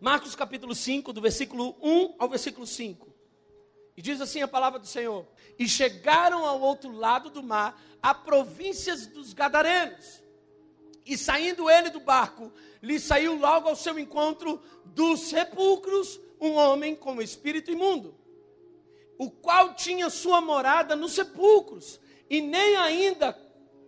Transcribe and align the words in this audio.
Marcos 0.00 0.34
capítulo 0.34 0.74
5, 0.74 1.12
do 1.12 1.20
versículo 1.20 1.76
1 1.82 2.14
ao 2.18 2.28
versículo 2.28 2.66
5. 2.66 3.14
E 3.94 4.00
diz 4.00 4.18
assim 4.20 4.40
a 4.40 4.48
palavra 4.48 4.78
do 4.78 4.86
Senhor: 4.86 5.26
E 5.58 5.68
chegaram 5.68 6.46
ao 6.46 6.58
outro 6.58 6.90
lado 6.90 7.28
do 7.28 7.42
mar, 7.42 7.78
a 8.02 8.14
províncias 8.14 9.06
dos 9.06 9.34
Gadarenos. 9.34 10.22
E 11.04 11.18
saindo 11.18 11.68
ele 11.68 11.90
do 11.90 12.00
barco, 12.00 12.50
lhe 12.80 12.98
saiu 12.98 13.34
logo 13.34 13.68
ao 13.68 13.76
seu 13.76 13.98
encontro 13.98 14.62
dos 14.86 15.20
sepulcros 15.28 16.18
um 16.40 16.54
homem 16.54 16.96
com 16.96 17.20
espírito 17.20 17.70
imundo, 17.70 18.14
o 19.18 19.30
qual 19.30 19.74
tinha 19.74 20.08
sua 20.08 20.40
morada 20.40 20.96
nos 20.96 21.12
sepulcros, 21.12 22.00
e 22.30 22.40
nem 22.40 22.76
ainda 22.76 23.34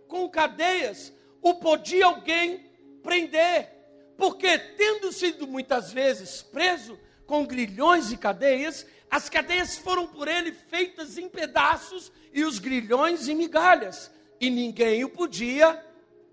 com 0.07 0.29
cadeias 0.29 1.11
o 1.41 1.55
podia 1.55 2.05
alguém 2.05 2.71
prender, 3.01 3.72
porque 4.17 4.57
tendo 4.57 5.11
sido 5.11 5.47
muitas 5.47 5.91
vezes 5.91 6.41
preso 6.41 6.99
com 7.25 7.45
grilhões 7.45 8.11
e 8.11 8.17
cadeias, 8.17 8.85
as 9.09 9.29
cadeias 9.29 9.77
foram 9.77 10.07
por 10.07 10.27
ele 10.27 10.51
feitas 10.51 11.17
em 11.17 11.29
pedaços 11.29 12.11
e 12.33 12.43
os 12.43 12.59
grilhões 12.59 13.27
em 13.27 13.35
migalhas, 13.35 14.11
e 14.39 14.49
ninguém 14.49 15.03
o 15.03 15.09
podia 15.09 15.83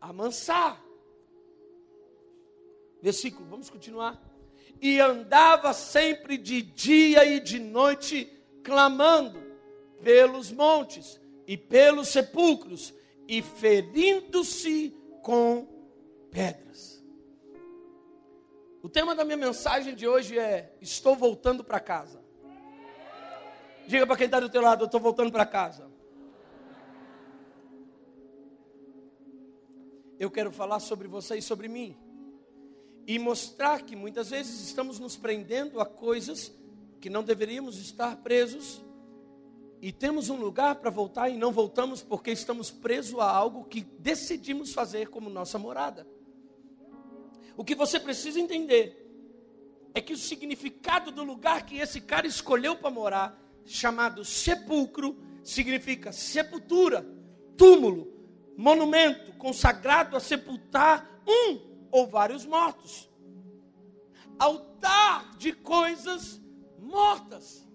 amansar. 0.01 0.83
Versículo, 3.03 3.47
vamos 3.49 3.71
continuar. 3.71 4.21
E 4.81 4.99
andava 4.99 5.73
sempre 5.73 6.37
de 6.39 6.63
dia 6.63 7.25
e 7.25 7.39
de 7.39 7.59
noite, 7.59 8.31
clamando 8.63 9.41
pelos 10.03 10.51
montes 10.51 11.21
e 11.47 11.57
pelos 11.57 12.09
sepulcros, 12.09 12.95
e 13.29 13.43
ferindo-se 13.43 14.95
com 15.23 15.69
pedras. 16.31 17.00
O 18.83 18.89
tema 18.89 19.15
da 19.15 19.25
minha 19.25 19.37
mensagem 19.37 19.95
de 19.95 20.09
hoje 20.09 20.39
é: 20.39 20.75
Estou 20.81 21.15
voltando 21.15 21.63
para 21.63 21.79
casa. 21.79 22.23
Diga 23.87 24.07
para 24.07 24.17
quem 24.17 24.27
está 24.27 24.41
do 24.41 24.49
teu 24.49 24.63
lado, 24.63 24.83
eu 24.83 24.87
estou 24.87 25.01
voltando 25.01 25.31
para 25.31 25.45
casa. 25.45 25.91
Eu 30.19 30.31
quero 30.31 30.53
falar 30.53 30.81
sobre 30.81 31.09
você 31.09 31.37
e 31.37 31.43
sobre 31.43 31.69
mim. 31.69 31.97
E 33.07 33.19
mostrar 33.19 33.83
que 33.83 33.97
muitas 33.97 34.31
vezes 34.31 34.61
estamos 34.61 34.99
nos 34.99 35.17
prendendo 35.17 35.81
a 35.81 35.87
coisas 35.87 36.53
que 37.01 37.11
não 37.11 37.23
deveríamos 37.23 37.79
estar 37.79 38.17
presos. 38.17 38.83
E 39.83 39.93
temos 39.93 40.29
um 40.29 40.37
lugar 40.37 40.77
para 40.77 40.91
voltar 40.91 41.31
e 41.31 41.37
não 41.37 41.53
voltamos 41.53 42.03
porque 42.03 42.31
estamos 42.31 42.71
presos 42.71 43.19
a 43.19 43.31
algo 43.31 43.65
que 43.65 43.81
decidimos 43.81 44.73
fazer 44.73 45.09
como 45.09 45.31
nossa 45.31 45.59
morada. 45.59 46.07
O 47.61 47.65
que 47.65 47.75
você 47.75 48.01
precisa 48.01 48.41
entender 48.41 49.07
é 49.93 50.01
que 50.01 50.15
o 50.15 50.17
significado 50.17 51.13
do 51.13 51.23
lugar 51.23 51.67
que 51.67 51.77
esse 51.77 52.01
cara 52.01 52.27
escolheu 52.27 52.75
para 52.75 52.91
morar 52.91 53.39
chamado 53.67 54.25
sepulcro 54.25 55.15
significa 55.45 56.11
sepultura, 56.11 57.07
túmulo, 57.59 58.11
monumento 58.57 59.35
consagrado 59.35 60.17
a 60.17 60.21
sepultar 60.21 61.23
um 61.29 61.61
ou 61.91 62.07
vários 62.07 62.47
mortos. 62.47 63.11
Altar 64.39 65.37
de 65.37 65.53
coisas 65.53 66.41
mortas. 66.79 67.69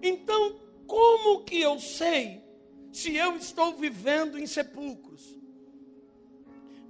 Então, 0.00 0.60
como 0.86 1.42
que 1.42 1.60
eu 1.60 1.80
sei 1.80 2.44
se 2.92 3.16
eu 3.16 3.34
estou 3.34 3.74
vivendo 3.74 4.38
em 4.38 4.46
sepulcros? 4.46 5.39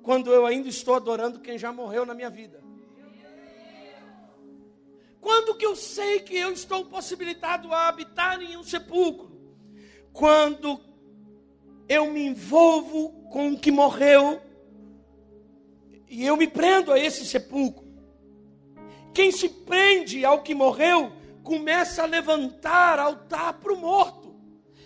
Quando 0.03 0.33
eu 0.33 0.47
ainda 0.47 0.69
estou 0.69 0.95
adorando 0.95 1.41
quem 1.41 1.59
já 1.59 1.73
morreu 1.73 2.07
na 2.07 2.15
minha 2.15 2.31
vida. 2.31 2.63
Quando 5.21 5.55
que 5.55 5.67
eu 5.67 5.77
sei 5.77 6.21
que 6.21 6.35
eu 6.35 6.53
estou 6.53 6.87
possibilitado 6.87 7.73
a 7.73 7.89
habitar 7.89 8.41
em 8.41 8.57
um 8.57 8.63
sepulcro? 8.63 9.31
Quando 10.13 10.81
eu 11.89 12.11
me 12.11 12.25
envolvo 12.27 13.29
com 13.31 13.53
o 13.53 13.59
que 13.59 13.71
morreu 13.71 14.41
e 16.09 16.25
eu 16.25 16.37
me 16.37 16.47
prendo 16.47 16.93
a 16.93 16.99
esse 16.99 17.25
sepulcro. 17.27 17.89
Quem 19.13 19.31
se 19.31 19.49
prende 19.49 20.25
ao 20.25 20.43
que 20.43 20.55
morreu 20.55 21.13
começa 21.43 22.03
a 22.03 22.07
levantar 22.07 22.99
altar 22.99 23.55
para 23.55 23.73
o 23.73 23.77
morto. 23.77 24.35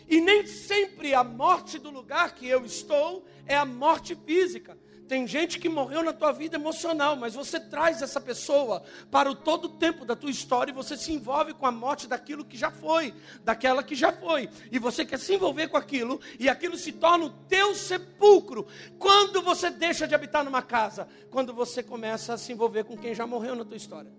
E 0.08 0.20
nem 0.20 0.46
sempre 0.46 1.14
a 1.14 1.24
morte 1.24 1.78
do 1.78 1.90
lugar 1.90 2.34
que 2.34 2.46
eu 2.46 2.64
estou 2.64 3.24
é 3.46 3.56
a 3.56 3.64
morte 3.64 4.14
física. 4.14 4.78
Tem 5.06 5.26
gente 5.26 5.58
que 5.58 5.68
morreu 5.68 6.02
na 6.02 6.14
tua 6.14 6.32
vida 6.32 6.56
emocional, 6.56 7.14
mas 7.14 7.34
você 7.34 7.60
traz 7.60 8.00
essa 8.00 8.18
pessoa 8.18 8.82
para 9.10 9.30
o 9.30 9.34
todo 9.34 9.66
o 9.66 9.68
tempo 9.68 10.04
da 10.04 10.16
tua 10.16 10.30
história 10.30 10.72
e 10.72 10.74
você 10.74 10.96
se 10.96 11.12
envolve 11.12 11.52
com 11.52 11.66
a 11.66 11.70
morte 11.70 12.06
daquilo 12.06 12.44
que 12.44 12.56
já 12.56 12.70
foi, 12.70 13.12
daquela 13.42 13.82
que 13.82 13.94
já 13.94 14.12
foi. 14.12 14.48
E 14.72 14.78
você 14.78 15.04
quer 15.04 15.18
se 15.18 15.34
envolver 15.34 15.68
com 15.68 15.76
aquilo 15.76 16.20
e 16.40 16.48
aquilo 16.48 16.76
se 16.76 16.90
torna 16.92 17.26
o 17.26 17.30
teu 17.30 17.74
sepulcro. 17.74 18.66
Quando 18.98 19.42
você 19.42 19.68
deixa 19.68 20.08
de 20.08 20.14
habitar 20.14 20.42
numa 20.42 20.62
casa, 20.62 21.06
quando 21.30 21.52
você 21.52 21.82
começa 21.82 22.32
a 22.32 22.38
se 22.38 22.52
envolver 22.52 22.84
com 22.84 22.96
quem 22.96 23.14
já 23.14 23.26
morreu 23.26 23.54
na 23.54 23.64
tua 23.64 23.76
história. 23.76 24.10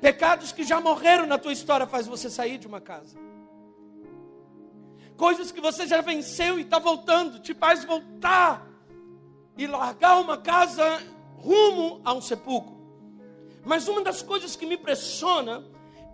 Pecados 0.00 0.50
que 0.50 0.64
já 0.64 0.80
morreram 0.80 1.26
na 1.26 1.38
tua 1.38 1.52
história 1.52 1.86
faz 1.86 2.06
você 2.06 2.28
sair 2.28 2.58
de 2.58 2.66
uma 2.66 2.80
casa. 2.80 3.16
Coisas 5.16 5.52
que 5.52 5.60
você 5.60 5.86
já 5.86 6.00
venceu 6.00 6.58
e 6.58 6.62
está 6.62 6.78
voltando, 6.78 7.38
te 7.38 7.54
faz 7.54 7.84
voltar 7.84 8.69
e 9.60 9.66
largar 9.66 10.18
uma 10.18 10.38
casa 10.38 11.02
rumo 11.36 12.00
a 12.02 12.14
um 12.14 12.22
sepulcro. 12.22 12.80
Mas 13.62 13.88
uma 13.88 14.02
das 14.02 14.22
coisas 14.22 14.56
que 14.56 14.64
me 14.64 14.76
impressiona 14.76 15.62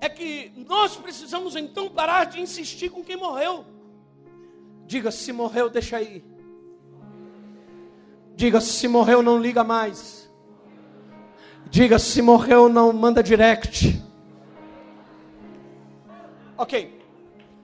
é 0.01 0.09
que 0.09 0.51
nós 0.69 0.97
precisamos 0.97 1.55
então 1.55 1.89
parar 1.89 2.25
de 2.25 2.41
insistir 2.41 2.91
com 2.91 3.05
quem 3.05 3.17
morreu. 3.17 3.65
Diga, 4.85 5.13
se 5.13 5.33
morreu, 5.33 5.71
deixa 5.71 5.99
aí. 5.99 6.25
Diga, 8.35 8.61
se 8.61 8.89
morreu, 8.89 9.23
não 9.23 9.41
liga 9.41 9.63
mais. 9.63 10.29
Diga, 11.71 12.01
se 12.01 12.21
morreu, 12.21 12.69
não 12.69 12.93
manda 12.93 13.23
direct. 13.23 14.03
Ok. 16.59 17.01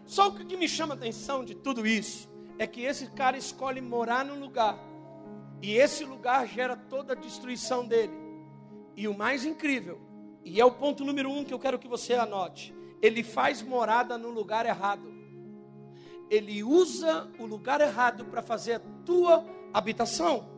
Só 0.07 0.29
o 0.29 0.33
que 0.33 0.57
me 0.57 0.69
chama 0.69 0.95
a 0.95 0.97
atenção 0.97 1.45
de 1.45 1.57
tudo 1.57 1.85
isso 1.85 2.31
é 2.57 2.69
que 2.69 2.83
esse 2.83 3.09
cara 3.09 3.37
escolhe 3.37 3.81
morar 3.81 4.25
num 4.25 4.39
lugar 4.39 4.92
e 5.63 5.77
esse 5.77 6.05
lugar 6.05 6.47
gera 6.49 6.77
toda 6.77 7.13
a 7.13 7.17
destruição 7.17 7.87
dele. 7.87 8.13
E 8.97 9.07
o 9.07 9.17
mais 9.17 9.45
incrível, 9.45 10.01
e 10.45 10.61
é 10.61 10.65
o 10.65 10.73
ponto 10.73 11.05
número 11.05 11.31
um 11.31 11.45
que 11.45 11.55
eu 11.55 11.59
quero 11.59 11.79
que 11.79 11.89
você 11.89 12.15
anote: 12.15 12.75
ele 13.01 13.23
faz 13.23 13.63
morada 13.63 14.19
no 14.19 14.29
lugar 14.29 14.67
errado. 14.67 15.11
Ele 16.29 16.65
usa 16.65 17.31
o 17.39 17.47
lugar 17.47 17.81
errado 17.81 18.25
para 18.25 18.43
fazer 18.43 18.75
a 18.75 18.81
tua 19.05 19.47
habitação. 19.73 20.51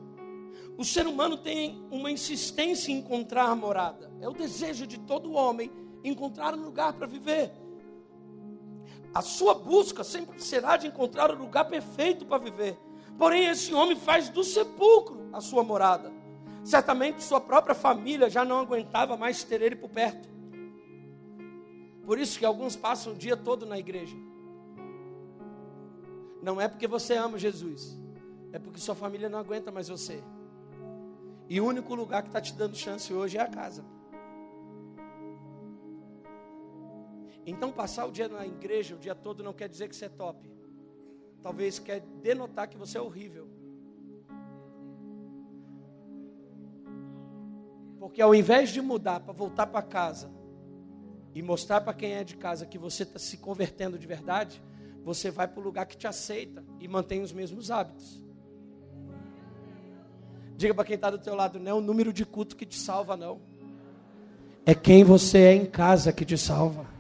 O 0.79 0.85
ser 0.85 1.07
humano 1.07 1.37
tem 1.37 1.87
uma 1.91 2.11
insistência 2.11 2.91
em 2.91 2.99
encontrar 2.99 3.55
morada. 3.55 4.11
É 4.21 4.29
o 4.29 4.33
desejo 4.33 4.87
de 4.87 4.99
todo 4.99 5.33
homem 5.33 5.71
encontrar 6.03 6.55
um 6.55 6.63
lugar 6.63 6.93
para 6.95 7.07
viver. 7.07 7.53
A 9.13 9.23
sua 9.23 9.55
busca 9.55 10.03
sempre 10.03 10.41
será 10.43 10.77
de 10.77 10.89
encontrar 10.89 11.31
o 11.31 11.39
lugar 11.39 11.67
perfeito 11.67 12.25
para 12.25 12.39
viver. 12.39 12.77
Porém, 13.19 13.47
esse 13.47 13.73
homem 13.73 13.97
faz 13.97 14.29
do 14.29 14.43
sepulcro 14.43 15.29
a 15.33 15.41
sua 15.41 15.63
morada. 15.63 16.13
Certamente 16.65 17.23
sua 17.23 17.41
própria 17.41 17.75
família 17.75 18.29
já 18.29 18.45
não 18.45 18.59
aguentava 18.59 19.17
mais 19.17 19.45
ter 19.45 19.63
ele 19.63 19.77
por 19.77 19.91
perto. 19.91 20.29
Por 22.05 22.19
isso 22.19 22.39
que 22.39 22.45
alguns 22.45 22.77
passam 22.77 23.13
o 23.13 23.17
dia 23.17 23.37
todo 23.37 23.65
na 23.67 23.79
igreja. 23.79 24.17
Não 26.43 26.61
é 26.61 26.69
porque 26.69 26.87
você 26.87 27.15
ama 27.15 27.39
Jesus, 27.39 27.99
é 28.53 28.59
porque 28.59 28.79
sua 28.79 28.95
família 28.95 29.29
não 29.29 29.39
aguenta 29.39 29.71
mais 29.71 29.89
você. 29.89 30.23
E 31.49 31.61
o 31.61 31.67
único 31.67 31.95
lugar 31.95 32.23
que 32.23 32.29
está 32.29 32.41
te 32.41 32.53
dando 32.55 32.77
chance 32.77 33.13
hoje 33.13 33.39
é 33.39 33.41
a 33.41 33.49
casa. 33.49 33.85
Então, 37.47 37.71
passar 37.71 38.07
o 38.07 38.11
dia 38.11 38.29
na 38.29 38.47
igreja 38.47 38.95
o 38.95 38.99
dia 38.99 39.15
todo 39.15 39.43
não 39.43 39.53
quer 39.53 39.69
dizer 39.69 39.89
que 39.89 39.97
você 39.97 40.07
é 40.07 40.09
top 40.09 40.54
talvez 41.45 41.79
quer 41.79 42.01
denotar 42.23 42.67
que 42.67 42.79
você 42.79 42.97
é 42.97 43.01
horrível. 43.03 43.47
Porque 47.99 48.23
ao 48.23 48.35
invés 48.35 48.71
de 48.71 48.81
mudar 48.81 49.21
para 49.21 49.35
voltar 49.35 49.67
para 49.67 49.83
casa 49.83 50.31
e 51.35 51.43
mostrar 51.43 51.83
para 51.83 51.93
quem 51.93 52.13
é 52.13 52.25
de 52.25 52.35
casa 52.35 52.65
que 52.65 52.79
você 52.79 53.03
está 53.03 53.19
se 53.19 53.37
convertendo 53.37 53.99
de 53.99 54.07
verdade, 54.07 54.63
você 55.05 55.31
vai 55.31 55.47
para 55.47 55.61
o 55.61 55.63
lugar 55.63 55.85
que 55.85 55.99
te 55.99 56.07
aceita 56.07 56.65
e 56.81 56.89
mantém 56.89 57.21
os 57.21 57.31
mesmos 57.31 57.71
hábitos. 57.71 58.25
Diga 60.57 60.73
para 60.73 60.85
quem 60.85 60.95
está 60.95 61.11
do 61.11 61.19
teu 61.19 61.35
lado, 61.35 61.61
não 61.61 61.71
é 61.71 61.75
o 61.75 61.81
número 61.83 62.11
de 62.11 62.25
culto 62.25 62.57
que 62.57 62.65
te 62.65 62.79
salva, 62.79 63.19
não. 63.19 63.43
É 64.65 64.75
quem 64.75 65.05
você 65.05 65.41
é 65.41 65.55
em 65.55 65.67
casa 65.67 66.11
que 66.11 66.25
te 66.25 66.39
salva. 66.39 66.94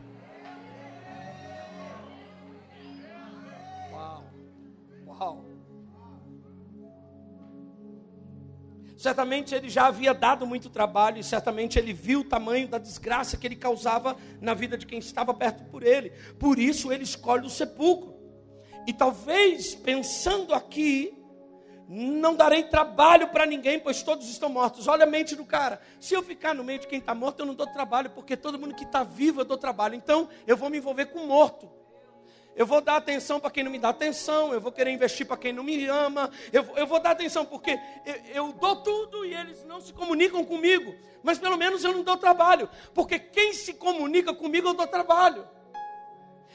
Certamente 9.05 9.55
ele 9.55 9.69
já 9.69 9.89
havia 9.89 10.15
dado 10.15 10.47
muito 10.47 10.71
trabalho 10.71 11.19
e 11.19 11.23
certamente 11.23 11.79
ele 11.79 11.93
viu 11.93 12.21
o 12.21 12.25
tamanho 12.25 12.67
da 12.67 12.79
desgraça 12.79 13.37
que 13.37 13.47
ele 13.47 13.55
causava 13.55 14.17
na 14.41 14.55
vida 14.55 14.79
de 14.79 14.87
quem 14.87 14.99
estava 14.99 15.35
perto 15.35 15.62
por 15.65 15.83
ele. 15.83 16.09
Por 16.39 16.59
isso 16.59 16.91
ele 16.91 17.05
escolhe 17.05 17.47
o 17.47 17.51
sepulcro. 17.51 18.15
E 18.87 18.95
talvez 18.95 19.75
pensando 19.75 20.55
aqui, 20.55 21.23
não 21.87 22.35
darei 22.35 22.62
trabalho 22.62 23.29
para 23.29 23.45
ninguém, 23.45 23.79
pois 23.79 24.03
todos 24.03 24.27
estão 24.31 24.49
mortos. 24.49 24.89
Olha 24.89 25.05
a 25.05 25.07
mente 25.07 25.37
do 25.37 25.45
cara. 25.45 25.83
Se 26.00 26.15
eu 26.15 26.23
ficar 26.23 26.55
no 26.55 26.65
meio 26.65 26.79
de 26.79 26.87
quem 26.87 26.99
está 26.99 27.15
morto, 27.15 27.41
eu 27.41 27.47
não 27.47 27.55
dou 27.55 27.67
trabalho, 27.67 28.09
porque 28.09 28.39
todo 28.39 28.59
mundo 28.59 28.75
que 28.75 28.85
está 28.85 29.03
vivo 29.05 29.43
eu 29.43 29.45
dou 29.45 29.59
trabalho. 29.59 29.95
Então 29.95 30.31
eu 30.47 30.57
vou 30.57 30.71
me 30.71 30.79
envolver 30.79 31.05
com 31.12 31.27
morto. 31.27 31.71
Eu 32.56 32.67
vou 32.67 32.81
dar 32.81 32.97
atenção 32.97 33.41
para 33.41 33.51
quem 33.51 33.65
não 33.65 33.71
me 33.71 33.79
dá 33.79 33.89
atenção, 33.89 34.53
eu 34.53 34.61
vou 34.61 34.71
querer 34.71 34.91
investir 34.91 35.27
para 35.27 35.37
quem 35.37 35.53
não 35.53 35.65
me 35.65 35.87
ama, 35.87 36.31
eu, 36.53 36.65
eu 36.77 36.87
vou 36.87 37.01
dar 37.01 37.11
atenção 37.11 37.45
porque 37.45 37.79
eu, 38.06 38.15
eu 38.33 38.53
dou 38.53 38.77
tudo 38.77 39.25
e 39.25 39.35
eles 39.35 39.65
não 39.65 39.81
se 39.81 39.93
comunicam 39.93 40.45
comigo, 40.45 40.95
mas 41.23 41.39
pelo 41.39 41.56
menos 41.56 41.83
eu 41.83 41.93
não 41.93 42.05
dou 42.05 42.17
trabalho, 42.17 42.69
porque 42.95 43.19
quem 43.19 43.53
se 43.53 43.75
comunica 43.75 44.33
comigo 44.33 44.69
eu 44.69 44.75
dou 44.75 44.87
trabalho. 44.87 45.49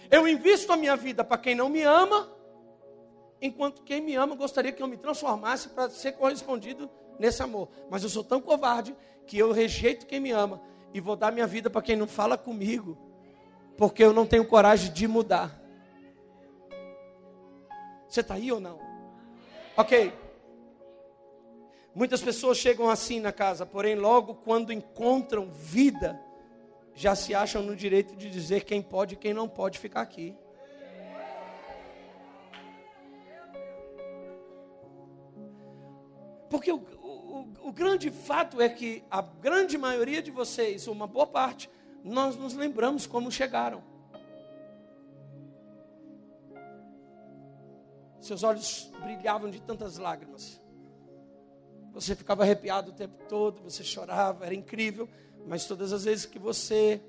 Eu 0.09 0.27
invisto 0.27 0.71
a 0.71 0.77
minha 0.77 0.95
vida 0.95 1.23
para 1.23 1.37
quem 1.37 1.53
não 1.53 1.67
me 1.67 1.83
ama, 1.83 2.31
enquanto 3.41 3.83
quem 3.83 4.01
me 4.01 4.15
ama 4.15 4.35
gostaria 4.35 4.71
que 4.71 4.81
eu 4.81 4.87
me 4.87 4.97
transformasse 4.97 5.69
para 5.69 5.89
ser 5.89 6.13
correspondido 6.13 6.89
nesse 7.19 7.43
amor. 7.43 7.67
Mas 7.89 8.03
eu 8.03 8.09
sou 8.09 8.23
tão 8.23 8.41
covarde 8.41 8.95
que 9.27 9.37
eu 9.37 9.51
rejeito 9.51 10.05
quem 10.05 10.19
me 10.19 10.31
ama 10.31 10.61
e 10.93 10.99
vou 10.99 11.15
dar 11.15 11.31
minha 11.31 11.45
vida 11.45 11.69
para 11.69 11.81
quem 11.81 11.95
não 11.95 12.07
fala 12.07 12.37
comigo, 12.37 12.97
porque 13.77 14.03
eu 14.03 14.13
não 14.13 14.25
tenho 14.25 14.45
coragem 14.45 14.91
de 14.91 15.07
mudar. 15.07 15.58
Você 18.09 18.21
está 18.21 18.33
aí 18.33 18.51
ou 18.51 18.59
não? 18.59 18.79
Ok. 19.77 20.11
Muitas 21.93 22.21
pessoas 22.21 22.57
chegam 22.57 22.89
assim 22.89 23.19
na 23.19 23.31
casa, 23.31 23.65
porém, 23.65 23.95
logo 23.95 24.35
quando 24.35 24.73
encontram 24.73 25.51
vida, 25.51 26.19
já 26.95 27.15
se 27.15 27.35
acham 27.35 27.61
no 27.61 27.75
direito 27.75 28.15
de 28.15 28.29
dizer 28.29 28.63
quem 28.63 28.81
pode 28.81 29.13
e 29.13 29.17
quem 29.17 29.33
não 29.33 29.47
pode 29.47 29.77
ficar 29.77 30.01
aqui. 30.01 30.35
Porque 36.49 36.71
o, 36.71 36.77
o, 36.77 37.67
o, 37.67 37.71
grande 37.71 38.09
fato 38.09 38.59
é 38.59 38.67
que 38.67 39.03
a 39.09 39.21
grande 39.21 39.77
maioria 39.77 40.21
de 40.21 40.31
vocês, 40.31 40.87
uma 40.87 41.05
boa 41.05 41.27
parte, 41.27 41.69
nós 42.03 42.35
nos 42.35 42.55
lembramos 42.55 43.05
como 43.05 43.31
chegaram. 43.31 43.83
Seus 48.29 48.43
olhos 48.43 48.91
brilhavam 49.01 49.49
de 49.49 49.59
tantas 49.59 49.97
lágrimas. 49.97 50.61
Você 51.91 52.15
ficava 52.15 52.43
arrepiado 52.43 52.91
o 52.91 52.93
tempo 52.93 53.23
todo, 53.27 53.59
você 53.63 53.83
chorava, 53.83 54.45
era 54.45 54.53
incrível, 54.53 55.09
mas 55.47 55.65
todas 55.65 55.91
as 55.91 56.03
vezes 56.03 56.27
que 56.27 56.37
você 56.37 57.01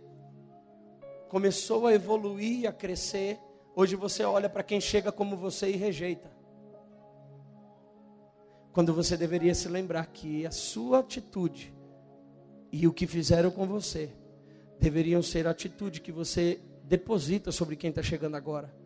começou 1.28 1.86
a 1.86 1.92
evoluir, 1.92 2.66
a 2.66 2.72
crescer, 2.72 3.38
hoje 3.76 3.96
você 3.96 4.24
olha 4.24 4.48
para 4.48 4.62
quem 4.62 4.80
chega 4.80 5.12
como 5.12 5.36
você 5.36 5.68
e 5.68 5.76
rejeita. 5.76 6.32
Quando 8.72 8.94
você 8.94 9.14
deveria 9.14 9.54
se 9.54 9.68
lembrar 9.68 10.06
que 10.06 10.46
a 10.46 10.50
sua 10.50 11.00
atitude 11.00 11.70
e 12.72 12.88
o 12.88 12.94
que 12.94 13.06
fizeram 13.06 13.50
com 13.50 13.66
você 13.66 14.10
deveriam 14.78 15.22
ser 15.22 15.46
a 15.46 15.50
atitude 15.50 16.00
que 16.00 16.12
você 16.12 16.62
deposita 16.84 17.52
sobre 17.52 17.76
quem 17.76 17.90
está 17.90 18.02
chegando 18.02 18.38
agora. 18.38 18.79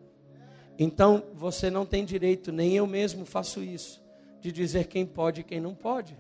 Então 0.78 1.24
você 1.34 1.70
não 1.70 1.86
tem 1.86 2.04
direito, 2.04 2.50
nem 2.50 2.76
eu 2.76 2.86
mesmo 2.86 3.24
faço 3.24 3.62
isso, 3.62 4.02
de 4.40 4.50
dizer 4.50 4.86
quem 4.88 5.06
pode 5.06 5.40
e 5.40 5.44
quem 5.44 5.60
não 5.60 5.74
pode. 5.74 6.18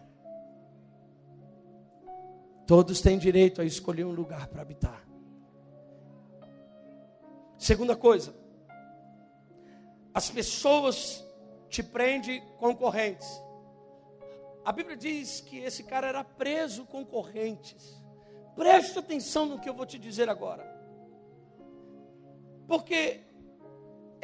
Todos 2.66 3.00
têm 3.00 3.18
direito 3.18 3.60
a 3.60 3.64
escolher 3.64 4.04
um 4.04 4.12
lugar 4.12 4.48
para 4.48 4.62
habitar. 4.62 5.04
Segunda 7.58 7.96
coisa, 7.96 8.34
as 10.12 10.30
pessoas 10.30 11.24
te 11.68 11.82
prendem 11.82 12.40
concorrentes. 12.58 13.28
A 14.64 14.72
Bíblia 14.72 14.96
diz 14.96 15.40
que 15.40 15.58
esse 15.58 15.82
cara 15.82 16.06
era 16.06 16.24
preso 16.24 16.86
com 16.86 17.04
correntes. 17.04 18.02
Preste 18.54 18.98
atenção 18.98 19.44
no 19.46 19.58
que 19.58 19.68
eu 19.68 19.74
vou 19.74 19.84
te 19.84 19.98
dizer 19.98 20.28
agora. 20.28 20.64
Porque 22.66 23.20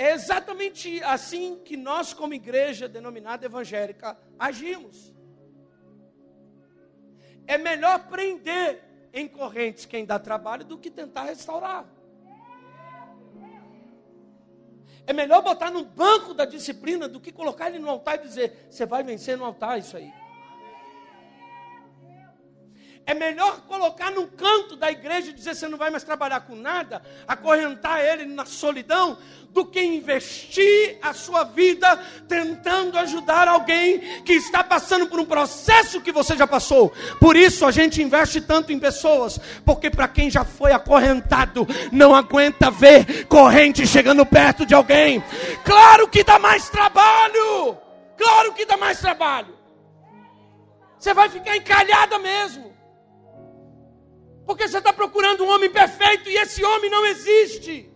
é 0.00 0.12
exatamente 0.12 1.02
assim 1.04 1.60
que 1.62 1.76
nós, 1.76 2.14
como 2.14 2.32
igreja 2.32 2.88
denominada 2.88 3.44
evangélica, 3.44 4.16
agimos. 4.38 5.12
É 7.46 7.58
melhor 7.58 8.08
prender 8.08 8.82
em 9.12 9.28
correntes 9.28 9.84
quem 9.84 10.06
dá 10.06 10.18
trabalho 10.18 10.64
do 10.64 10.78
que 10.78 10.90
tentar 10.90 11.24
restaurar. 11.24 11.84
É 15.06 15.12
melhor 15.12 15.42
botar 15.42 15.70
no 15.70 15.84
banco 15.84 16.32
da 16.32 16.46
disciplina 16.46 17.06
do 17.06 17.20
que 17.20 17.30
colocar 17.30 17.68
ele 17.68 17.78
no 17.78 17.90
altar 17.90 18.14
e 18.14 18.22
dizer: 18.22 18.68
você 18.70 18.86
vai 18.86 19.02
vencer 19.02 19.36
no 19.36 19.44
altar 19.44 19.78
isso 19.78 19.98
aí. 19.98 20.10
É 23.06 23.14
melhor 23.14 23.62
colocar 23.62 24.10
num 24.10 24.26
canto 24.26 24.76
da 24.76 24.90
igreja 24.90 25.30
e 25.30 25.32
dizer 25.32 25.54
você 25.54 25.66
não 25.66 25.78
vai 25.78 25.90
mais 25.90 26.04
trabalhar 26.04 26.40
com 26.40 26.54
nada, 26.54 27.02
acorrentar 27.26 28.00
ele 28.00 28.24
na 28.24 28.44
solidão, 28.44 29.18
do 29.52 29.66
que 29.66 29.82
investir 29.82 30.98
a 31.02 31.12
sua 31.12 31.44
vida 31.44 31.96
tentando 32.28 32.96
ajudar 32.98 33.48
alguém 33.48 34.22
que 34.22 34.34
está 34.34 34.62
passando 34.62 35.08
por 35.08 35.18
um 35.18 35.24
processo 35.24 36.00
que 36.00 36.12
você 36.12 36.36
já 36.36 36.46
passou. 36.46 36.92
Por 37.18 37.36
isso 37.36 37.66
a 37.66 37.70
gente 37.70 38.00
investe 38.00 38.40
tanto 38.40 38.72
em 38.72 38.78
pessoas, 38.78 39.40
porque 39.64 39.90
para 39.90 40.06
quem 40.06 40.30
já 40.30 40.44
foi 40.44 40.72
acorrentado, 40.72 41.66
não 41.90 42.14
aguenta 42.14 42.70
ver 42.70 43.26
corrente 43.26 43.86
chegando 43.86 44.24
perto 44.24 44.64
de 44.64 44.74
alguém. 44.74 45.22
Claro 45.64 46.06
que 46.06 46.22
dá 46.22 46.38
mais 46.38 46.68
trabalho. 46.68 47.76
Claro 48.16 48.52
que 48.52 48.66
dá 48.66 48.76
mais 48.76 49.00
trabalho. 49.00 49.58
Você 50.98 51.14
vai 51.14 51.28
ficar 51.28 51.56
encalhada 51.56 52.18
mesmo. 52.18 52.69
Porque 54.50 54.66
você 54.66 54.78
está 54.78 54.92
procurando 54.92 55.44
um 55.44 55.48
homem 55.48 55.70
perfeito 55.70 56.28
e 56.28 56.36
esse 56.36 56.64
homem 56.64 56.90
não 56.90 57.06
existe. 57.06 57.88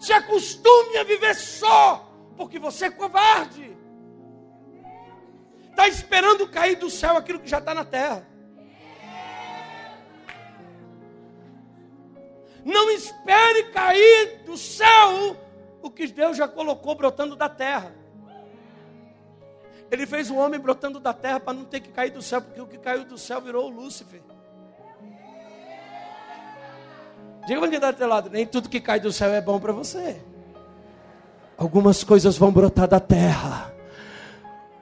Se 0.00 0.12
acostume 0.12 0.96
a 0.96 1.04
viver 1.04 1.36
só, 1.36 2.12
porque 2.36 2.58
você 2.58 2.86
é 2.86 2.90
covarde. 2.90 3.72
Está 5.70 5.86
esperando 5.86 6.48
cair 6.48 6.74
do 6.74 6.90
céu 6.90 7.16
aquilo 7.16 7.38
que 7.38 7.48
já 7.48 7.58
está 7.58 7.72
na 7.72 7.84
terra. 7.84 8.28
Não 12.64 12.90
espere 12.90 13.70
cair 13.70 14.42
do 14.44 14.56
céu 14.56 15.36
o 15.80 15.88
que 15.88 16.08
Deus 16.08 16.36
já 16.36 16.48
colocou 16.48 16.96
brotando 16.96 17.36
da 17.36 17.48
terra. 17.48 17.94
Ele 19.90 20.06
fez 20.06 20.30
o 20.30 20.36
homem 20.36 20.58
brotando 20.58 20.98
da 20.98 21.12
terra 21.12 21.38
para 21.38 21.54
não 21.54 21.64
ter 21.64 21.80
que 21.80 21.90
cair 21.90 22.10
do 22.10 22.20
céu, 22.20 22.42
porque 22.42 22.60
o 22.60 22.66
que 22.66 22.78
caiu 22.78 23.04
do 23.04 23.16
céu 23.16 23.40
virou 23.40 23.66
o 23.66 23.70
Lúcifer. 23.70 24.20
Diga 27.46 27.60
para 27.60 27.68
quem 27.68 27.76
está 27.76 27.90
do 27.92 27.96
teu 27.96 28.08
lado, 28.08 28.28
nem 28.28 28.44
tudo 28.44 28.68
que 28.68 28.80
cai 28.80 28.98
do 28.98 29.12
céu 29.12 29.32
é 29.32 29.40
bom 29.40 29.60
para 29.60 29.72
você. 29.72 30.20
Algumas 31.56 32.02
coisas 32.02 32.36
vão 32.36 32.52
brotar 32.52 32.88
da 32.88 32.98
terra, 32.98 33.72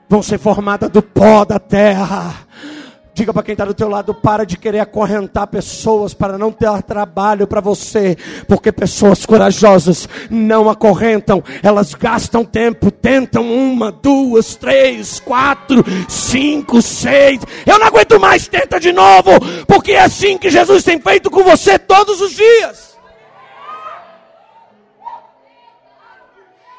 vão 0.09 0.23
ser 0.23 0.39
formadas 0.39 0.89
do 0.89 1.01
pó 1.01 1.45
da 1.45 1.59
terra. 1.59 2.44
Diga 3.15 3.33
para 3.33 3.43
quem 3.43 3.53
está 3.53 3.63
do 3.63 3.73
teu 3.73 3.87
lado, 3.87 4.13
para 4.13 4.45
de 4.45 4.57
querer 4.57 4.81
acorrentar 4.81 5.47
pessoas 5.47 6.13
para 6.13 6.37
não 6.37 6.51
ter 6.51 6.83
trabalho 6.83 7.47
para 7.47 7.61
você, 7.61 8.17
porque 8.45 8.73
pessoas 8.73 9.25
corajosas 9.25 10.09
não 10.29 10.69
acorrentam, 10.69 11.41
elas 11.63 11.93
gastam 11.93 12.43
tempo, 12.43 12.91
tentam 12.91 13.49
uma, 13.49 13.89
duas, 13.89 14.57
três, 14.57 15.17
quatro, 15.21 15.81
cinco, 16.09 16.81
seis. 16.81 17.39
Eu 17.65 17.79
não 17.79 17.87
aguento 17.87 18.19
mais, 18.19 18.49
tenta 18.49 18.81
de 18.81 18.91
novo, 18.91 19.31
porque 19.65 19.93
é 19.93 20.01
assim 20.01 20.37
que 20.37 20.49
Jesus 20.49 20.83
tem 20.83 20.99
feito 20.99 21.31
com 21.31 21.41
você 21.41 21.79
todos 21.79 22.19
os 22.19 22.33
dias. 22.33 22.97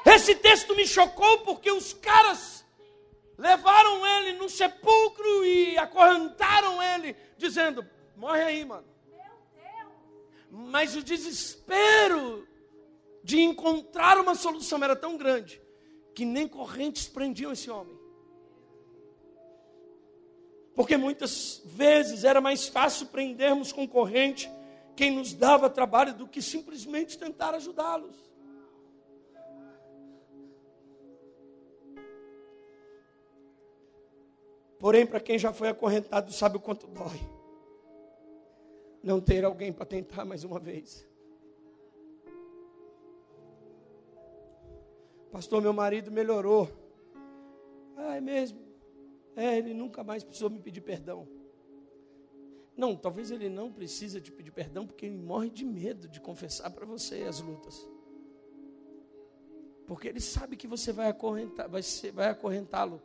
Esse 0.05 0.35
texto 0.35 0.77
me 0.77 0.87
chocou 0.87 1.39
porque 1.39 1.73
os 1.73 1.95
caras 1.95 2.56
levaram 3.37 4.07
ele 4.07 4.39
no 4.39 4.49
sepulcro 4.49 5.45
e 5.45 5.77
acorrentaram 5.79 6.83
ele, 6.83 7.17
dizendo: 7.37 7.87
Morre 8.17 8.43
aí, 8.43 8.65
mano. 8.65 8.87
Mas 10.51 10.97
o 10.97 11.03
desespero 11.03 12.47
de 13.23 13.41
encontrar 13.41 14.19
uma 14.19 14.35
solução 14.35 14.83
era 14.83 14.97
tão 14.97 15.17
grande 15.17 15.61
que 16.15 16.25
nem 16.25 16.49
correntes 16.49 17.09
prendiam 17.09 17.53
esse 17.53 17.71
homem. 17.71 17.99
Porque 20.75 20.97
muitas 20.97 21.63
vezes 21.65 22.25
era 22.25 22.41
mais 22.41 22.69
fácil 22.69 23.07
prendermos 23.07 23.73
com 23.73 23.89
corrente 23.89 24.51
quem 24.95 25.11
nos 25.11 25.35
dava 25.35 25.69
trabalho 25.69 26.15
do 26.15 26.27
que 26.27 26.41
simplesmente 26.41 27.19
tentar 27.19 27.55
ajudá-los. 27.55 28.17
Porém, 34.79 35.07
para 35.07 35.21
quem 35.21 35.39
já 35.39 35.53
foi 35.53 35.69
acorrentado, 35.69 36.33
sabe 36.33 36.57
o 36.57 36.61
quanto 36.61 36.87
dói. 36.87 37.21
Não 39.03 39.21
ter 39.21 39.45
alguém 39.45 39.73
para 39.73 39.87
tentar 39.87 40.25
mais 40.25 40.45
uma 40.45 40.59
vez. 40.59 41.07
Pastor, 45.31 45.63
meu 45.63 45.73
marido 45.73 46.11
melhorou. 46.11 46.69
Ah, 47.97 48.17
é 48.17 48.21
mesmo? 48.21 48.59
É, 49.35 49.57
ele 49.59 49.75
nunca 49.75 50.03
mais 50.03 50.25
precisou 50.25 50.51
me 50.51 50.59
pedir 50.59 50.81
perdão. 50.81 51.29
Não, 52.77 52.95
talvez 52.95 53.31
ele 53.31 53.49
não 53.49 53.73
precise 53.73 54.21
te 54.21 54.31
pedir 54.31 54.51
perdão 54.51 54.87
porque 54.87 55.07
ele 55.07 55.17
morre 55.17 55.49
de 55.49 55.65
medo 55.65 56.09
de 56.09 56.21
confessar 56.21 56.71
para 56.71 56.85
você 56.85 57.23
as 57.23 57.41
lutas. 57.41 57.89
Porque 59.87 60.09
ele 60.09 60.21
sabe 60.21 60.57
que 60.57 60.67
você 60.67 60.93
vai 60.93 61.09
acorrentar, 61.09 61.69
vai, 61.69 61.81
vai 62.13 62.29
acorrentá-lo. 62.29 63.01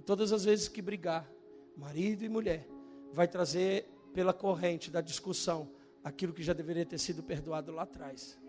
E 0.00 0.02
todas 0.02 0.32
as 0.32 0.46
vezes 0.46 0.66
que 0.66 0.80
brigar, 0.80 1.30
marido 1.76 2.24
e 2.24 2.28
mulher, 2.30 2.66
vai 3.12 3.28
trazer 3.28 3.86
pela 4.14 4.32
corrente 4.32 4.90
da 4.90 5.02
discussão 5.02 5.68
aquilo 6.02 6.32
que 6.32 6.42
já 6.42 6.54
deveria 6.54 6.86
ter 6.86 6.96
sido 6.96 7.22
perdoado 7.22 7.70
lá 7.70 7.82
atrás. 7.82 8.40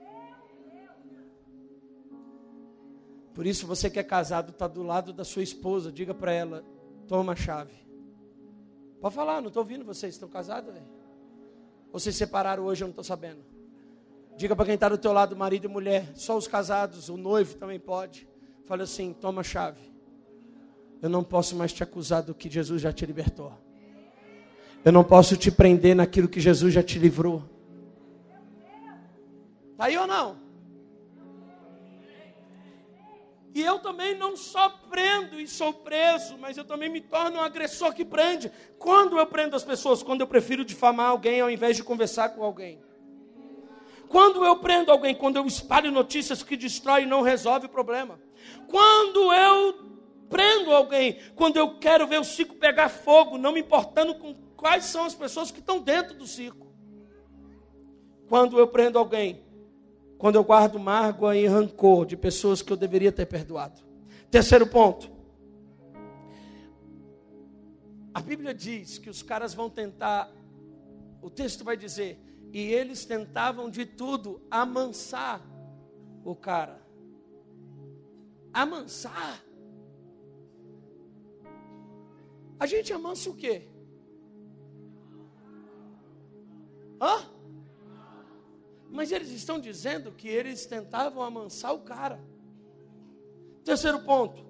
Por 3.33 3.45
isso, 3.45 3.67
você 3.67 3.89
que 3.89 3.99
é 3.99 4.03
casado, 4.03 4.51
está 4.51 4.65
do 4.65 4.81
lado 4.81 5.11
da 5.11 5.25
sua 5.25 5.43
esposa, 5.43 5.91
diga 5.91 6.13
para 6.13 6.31
ela: 6.31 6.63
toma 7.05 7.33
a 7.33 7.35
chave. 7.35 7.85
Pode 9.01 9.13
falar, 9.13 9.41
não 9.41 9.49
estou 9.49 9.61
ouvindo 9.61 9.83
vocês, 9.83 10.13
estão 10.13 10.29
casados? 10.29 10.73
Ou 11.91 11.99
vocês 11.99 12.15
separaram 12.15 12.63
hoje, 12.63 12.81
eu 12.81 12.87
não 12.87 12.91
estou 12.91 13.03
sabendo. 13.03 13.43
Diga 14.37 14.55
para 14.55 14.67
quem 14.67 14.75
está 14.75 14.87
do 14.87 14.97
teu 14.97 15.11
lado, 15.11 15.35
marido 15.35 15.65
e 15.65 15.67
mulher, 15.67 16.15
só 16.15 16.37
os 16.37 16.47
casados, 16.47 17.09
o 17.09 17.17
noivo 17.17 17.57
também 17.57 17.77
pode. 17.77 18.25
Fale 18.63 18.83
assim: 18.83 19.11
toma 19.11 19.41
a 19.41 19.43
chave. 19.43 19.90
Eu 21.01 21.09
não 21.09 21.23
posso 21.23 21.55
mais 21.55 21.73
te 21.73 21.81
acusar 21.83 22.21
do 22.21 22.33
que 22.33 22.49
Jesus 22.49 22.81
já 22.81 22.93
te 22.93 23.05
libertou. 23.05 23.51
Eu 24.83 24.91
não 24.91 25.03
posso 25.03 25.35
te 25.35 25.51
prender 25.51 25.95
naquilo 25.95 26.27
que 26.27 26.39
Jesus 26.39 26.73
já 26.73 26.83
te 26.83 26.99
livrou. 26.99 27.43
Está 29.71 29.85
aí 29.85 29.97
ou 29.97 30.05
não? 30.05 30.37
E 33.53 33.61
eu 33.61 33.79
também 33.79 34.17
não 34.17 34.37
só 34.37 34.69
prendo 34.89 35.39
e 35.39 35.47
sou 35.47 35.73
preso, 35.73 36.37
mas 36.37 36.55
eu 36.55 36.63
também 36.63 36.89
me 36.89 37.01
torno 37.01 37.37
um 37.37 37.41
agressor 37.41 37.93
que 37.93 38.05
prende. 38.05 38.51
Quando 38.79 39.17
eu 39.17 39.25
prendo 39.25 39.55
as 39.55 39.63
pessoas? 39.63 40.01
Quando 40.01 40.21
eu 40.21 40.27
prefiro 40.27 40.63
difamar 40.63 41.09
alguém 41.09 41.41
ao 41.41 41.49
invés 41.49 41.75
de 41.75 41.83
conversar 41.83 42.29
com 42.29 42.43
alguém. 42.43 42.79
Quando 44.07 44.45
eu 44.45 44.57
prendo 44.57 44.91
alguém? 44.91 45.13
Quando 45.13 45.37
eu 45.37 45.45
espalho 45.45 45.91
notícias 45.91 46.43
que 46.43 46.55
destroem 46.55 47.03
e 47.03 47.09
não 47.09 47.21
resolve 47.21 47.65
o 47.65 47.69
problema. 47.69 48.19
Quando 48.67 49.33
eu 49.33 49.91
prendo 50.31 50.71
alguém? 50.71 51.19
Quando 51.35 51.57
eu 51.57 51.77
quero 51.77 52.07
ver 52.07 52.19
o 52.19 52.23
circo 52.23 52.55
pegar 52.55 52.89
fogo, 52.89 53.37
não 53.37 53.53
me 53.53 53.59
importando 53.59 54.15
com 54.15 54.33
quais 54.55 54.85
são 54.85 55.05
as 55.05 55.13
pessoas 55.13 55.51
que 55.51 55.59
estão 55.59 55.79
dentro 55.79 56.15
do 56.15 56.25
circo. 56.25 56.73
Quando 58.27 58.57
eu 58.57 58.67
prendo 58.67 58.97
alguém? 58.97 59.51
quando 60.21 60.35
eu 60.35 60.43
guardo 60.43 60.77
mágoa 60.77 61.35
e 61.35 61.47
rancor 61.47 62.05
de 62.05 62.15
pessoas 62.15 62.61
que 62.61 62.71
eu 62.71 62.77
deveria 62.77 63.11
ter 63.11 63.25
perdoado. 63.25 63.81
Terceiro 64.29 64.67
ponto. 64.67 65.09
A 68.13 68.21
Bíblia 68.21 68.53
diz 68.53 68.99
que 68.99 69.09
os 69.09 69.23
caras 69.23 69.55
vão 69.55 69.67
tentar, 69.67 70.31
o 71.23 71.29
texto 71.31 71.63
vai 71.63 71.75
dizer, 71.75 72.19
e 72.53 72.59
eles 72.59 73.03
tentavam 73.03 73.67
de 73.67 73.83
tudo 73.83 74.45
amansar 74.51 75.41
o 76.23 76.35
cara. 76.35 76.79
Amansar. 78.53 79.43
A 82.61 82.67
gente 82.67 82.93
amansa 82.93 83.27
o 83.27 83.33
quê? 83.33 83.63
Hã? 87.01 87.25
Mas 88.87 89.11
eles 89.11 89.31
estão 89.31 89.59
dizendo 89.59 90.11
que 90.11 90.27
eles 90.27 90.67
tentavam 90.67 91.23
amansar 91.23 91.73
o 91.73 91.79
cara. 91.79 92.19
Terceiro 93.63 94.01
ponto, 94.01 94.45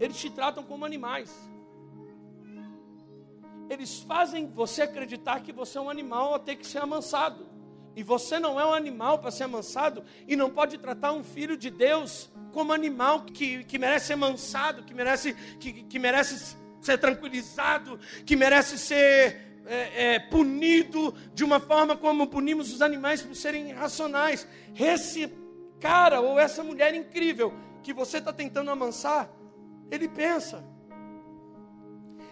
eles 0.00 0.16
te 0.16 0.28
tratam 0.28 0.64
como 0.64 0.84
animais. 0.84 1.32
Eles 3.70 4.00
fazem 4.00 4.48
você 4.48 4.82
acreditar 4.82 5.40
que 5.40 5.52
você 5.52 5.78
é 5.78 5.80
um 5.80 5.88
animal 5.88 6.34
a 6.34 6.40
ter 6.40 6.56
que 6.56 6.66
ser 6.66 6.78
amansado. 6.78 7.46
E 7.94 8.02
você 8.02 8.40
não 8.40 8.58
é 8.58 8.66
um 8.66 8.74
animal 8.74 9.20
para 9.20 9.30
ser 9.30 9.44
amansado 9.44 10.04
e 10.26 10.34
não 10.34 10.50
pode 10.50 10.78
tratar 10.78 11.12
um 11.12 11.22
filho 11.22 11.56
de 11.56 11.70
Deus 11.70 12.28
como 12.50 12.72
animal 12.72 13.22
que, 13.22 13.62
que 13.62 13.78
merece 13.78 14.08
ser 14.08 14.14
amansado, 14.14 14.82
que 14.82 14.92
merece, 14.92 15.34
que, 15.60 15.84
que 15.84 15.98
merece 16.00 16.60
ser 16.82 16.98
tranquilizado, 16.98 17.98
que 18.26 18.36
merece 18.36 18.76
ser 18.76 19.60
é, 19.64 20.14
é, 20.14 20.18
punido 20.18 21.14
de 21.32 21.44
uma 21.44 21.60
forma 21.60 21.96
como 21.96 22.26
punimos 22.26 22.72
os 22.72 22.82
animais 22.82 23.22
por 23.22 23.34
serem 23.34 23.70
irracionais. 23.70 24.46
Esse 24.78 25.32
cara 25.80 26.20
ou 26.20 26.38
essa 26.38 26.62
mulher 26.62 26.94
incrível 26.94 27.54
que 27.82 27.92
você 27.92 28.18
está 28.18 28.32
tentando 28.32 28.70
amansar, 28.70 29.30
ele 29.90 30.08
pensa. 30.08 30.64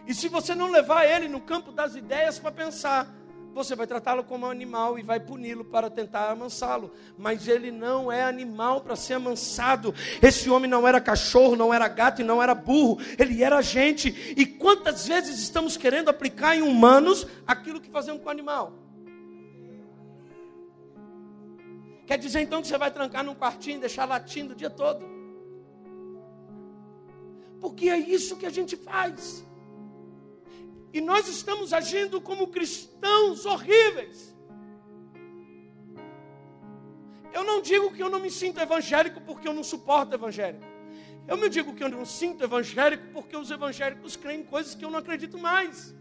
E 0.07 0.14
se 0.14 0.28
você 0.28 0.54
não 0.54 0.71
levar 0.71 1.04
ele 1.04 1.28
no 1.28 1.40
campo 1.40 1.71
das 1.71 1.95
ideias 1.95 2.38
para 2.38 2.50
pensar, 2.50 3.12
você 3.52 3.75
vai 3.75 3.87
tratá-lo 3.87 4.23
como 4.25 4.47
animal 4.47 4.99
e 4.99 5.02
vai 5.02 5.19
puni-lo 5.19 5.64
para 5.64 5.90
tentar 5.90 6.30
amansá-lo. 6.30 6.92
Mas 7.19 7.49
ele 7.49 7.71
não 7.71 8.11
é 8.11 8.23
animal 8.23 8.80
para 8.80 8.97
ser 8.97 9.14
amansado. 9.14 9.95
Esse 10.23 10.49
homem 10.49 10.71
não 10.71 10.87
era 10.87 11.00
cachorro, 11.00 11.57
não 11.57 11.75
era 11.75 11.88
gato 11.88 12.21
e 12.21 12.25
não 12.25 12.42
era 12.42 12.54
burro. 12.54 12.99
Ele 13.19 13.42
era 13.42 13.61
gente. 13.61 14.35
E 14.37 14.47
quantas 14.47 15.07
vezes 15.07 15.40
estamos 15.40 15.76
querendo 15.76 16.09
aplicar 16.09 16.57
em 16.57 16.62
humanos 16.62 17.26
aquilo 17.47 17.80
que 17.80 17.90
fazemos 17.90 18.23
com 18.23 18.30
animal? 18.30 18.73
Quer 22.07 22.19
dizer 22.19 22.40
então 22.40 22.61
que 22.61 22.69
você 22.69 22.78
vai 22.78 22.90
trancar 22.90 23.23
num 23.25 23.35
quartinho 23.35 23.76
e 23.76 23.80
deixar 23.80 24.04
latindo 24.04 24.52
o 24.52 24.57
dia 24.57 24.71
todo? 24.71 25.04
Porque 27.61 27.88
é 27.88 27.99
isso 27.99 28.37
que 28.37 28.47
a 28.47 28.50
gente 28.50 28.76
faz. 28.76 29.45
E 30.92 31.00
nós 31.00 31.28
estamos 31.28 31.73
agindo 31.73 32.20
como 32.20 32.49
cristãos 32.49 33.47
horríveis. 33.47 34.35
Eu 37.32 37.44
não 37.44 37.62
digo 37.62 37.92
que 37.92 38.02
eu 38.02 38.11
não 38.11 38.18
me 38.18 38.30
sinto 38.30 38.61
evangélico 38.61 39.20
porque 39.20 39.47
eu 39.47 39.52
não 39.52 39.62
suporto 39.62 40.14
evangélico. 40.14 40.64
Eu 41.28 41.37
me 41.37 41.49
digo 41.49 41.75
que 41.75 41.85
eu 41.85 41.88
não 41.88 42.04
sinto 42.04 42.42
evangélico 42.42 43.04
porque 43.12 43.37
os 43.37 43.50
evangélicos 43.50 44.16
creem 44.16 44.42
coisas 44.42 44.75
que 44.75 44.85
eu 44.85 44.90
não 44.90 44.99
acredito 44.99 45.38
mais. 45.38 45.94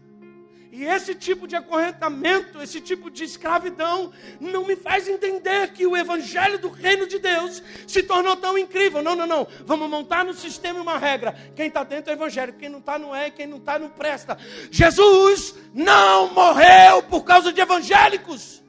E 0.72 0.84
esse 0.84 1.16
tipo 1.16 1.48
de 1.48 1.56
acorrentamento, 1.56 2.62
esse 2.62 2.80
tipo 2.80 3.10
de 3.10 3.24
escravidão, 3.24 4.12
não 4.38 4.64
me 4.64 4.76
faz 4.76 5.08
entender 5.08 5.72
que 5.72 5.84
o 5.84 5.96
evangelho 5.96 6.60
do 6.60 6.68
reino 6.68 7.08
de 7.08 7.18
Deus 7.18 7.60
se 7.88 8.04
tornou 8.04 8.36
tão 8.36 8.56
incrível. 8.56 9.02
Não, 9.02 9.16
não, 9.16 9.26
não. 9.26 9.48
Vamos 9.66 9.90
montar 9.90 10.24
no 10.24 10.32
sistema 10.32 10.80
uma 10.80 10.96
regra. 10.96 11.36
Quem 11.56 11.66
está 11.66 11.82
dentro 11.82 12.12
é 12.12 12.14
evangélico, 12.14 12.58
quem 12.58 12.68
não 12.68 12.78
está 12.78 12.98
não 13.00 13.14
é, 13.14 13.30
quem 13.30 13.48
não 13.48 13.56
está 13.56 13.80
não 13.80 13.88
presta. 13.88 14.38
Jesus 14.70 15.56
não 15.74 16.32
morreu 16.32 17.02
por 17.02 17.24
causa 17.24 17.52
de 17.52 17.60
evangélicos. 17.60 18.62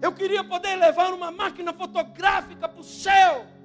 Eu 0.00 0.12
queria 0.12 0.42
poder 0.42 0.76
levar 0.76 1.12
uma 1.12 1.30
máquina 1.30 1.74
fotográfica 1.74 2.66
para 2.66 2.80
o 2.80 2.84
céu 2.84 3.59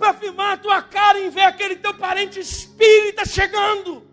para 0.00 0.14
filmar 0.14 0.52
a 0.54 0.56
tua 0.56 0.82
cara 0.82 1.18
e 1.20 1.28
ver 1.28 1.42
aquele 1.42 1.76
teu 1.76 1.92
parente 1.94 2.40
espírita 2.40 3.24
chegando. 3.26 4.08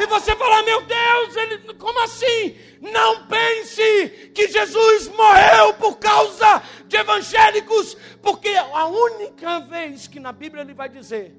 E 0.00 0.06
você 0.06 0.34
falar, 0.34 0.62
meu 0.62 0.80
Deus, 0.80 1.36
ele, 1.36 1.74
como 1.74 2.02
assim? 2.02 2.56
Não 2.80 3.26
pense 3.28 4.30
que 4.34 4.48
Jesus 4.48 5.08
morreu 5.08 5.74
por 5.74 5.98
causa 5.98 6.62
de 6.88 6.96
evangélicos, 6.96 7.94
porque 8.22 8.48
a 8.48 8.86
única 8.86 9.60
vez 9.60 10.08
que 10.08 10.18
na 10.18 10.32
Bíblia 10.32 10.62
ele 10.62 10.74
vai 10.74 10.88
dizer 10.88 11.36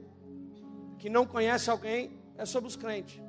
que 0.99 1.09
não 1.09 1.25
conhece 1.25 1.69
alguém 1.69 2.17
é 2.37 2.45
sobre 2.45 2.67
os 2.69 2.75
crentes. 2.75 3.19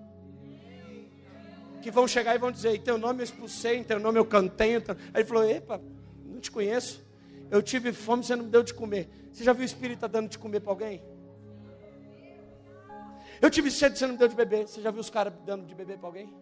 Que 1.82 1.90
vão 1.90 2.06
chegar 2.06 2.34
e 2.34 2.38
vão 2.38 2.52
dizer, 2.52 2.76
em 2.76 2.80
teu 2.80 2.98
nome 2.98 3.20
eu 3.20 3.24
expulsei, 3.24 3.78
em 3.78 3.84
teu 3.84 3.98
nome 3.98 4.18
eu 4.18 4.24
cantei. 4.24 4.76
Aí 4.76 4.84
ele 5.16 5.24
falou, 5.24 5.44
epa, 5.44 5.80
não 6.24 6.38
te 6.38 6.50
conheço. 6.50 7.03
Eu 7.50 7.62
tive 7.62 7.92
fome, 7.92 8.24
você 8.24 8.34
não 8.34 8.44
me 8.44 8.50
deu 8.50 8.62
de 8.62 8.74
comer. 8.74 9.08
Você 9.32 9.44
já 9.44 9.52
viu 9.52 9.62
o 9.62 9.66
Espírito 9.66 10.00
tá 10.00 10.06
dando 10.06 10.28
de 10.28 10.38
comer 10.38 10.60
para 10.60 10.72
alguém? 10.72 11.02
Eu 13.40 13.50
tive 13.50 13.70
sede, 13.70 13.98
você 13.98 14.06
não 14.06 14.14
me 14.14 14.18
deu 14.18 14.28
de 14.28 14.34
beber. 14.34 14.66
Você 14.66 14.80
já 14.80 14.90
viu 14.90 15.00
os 15.00 15.10
caras 15.10 15.32
dando 15.44 15.66
de 15.66 15.74
beber 15.74 15.98
para 15.98 16.08
alguém? 16.08 16.32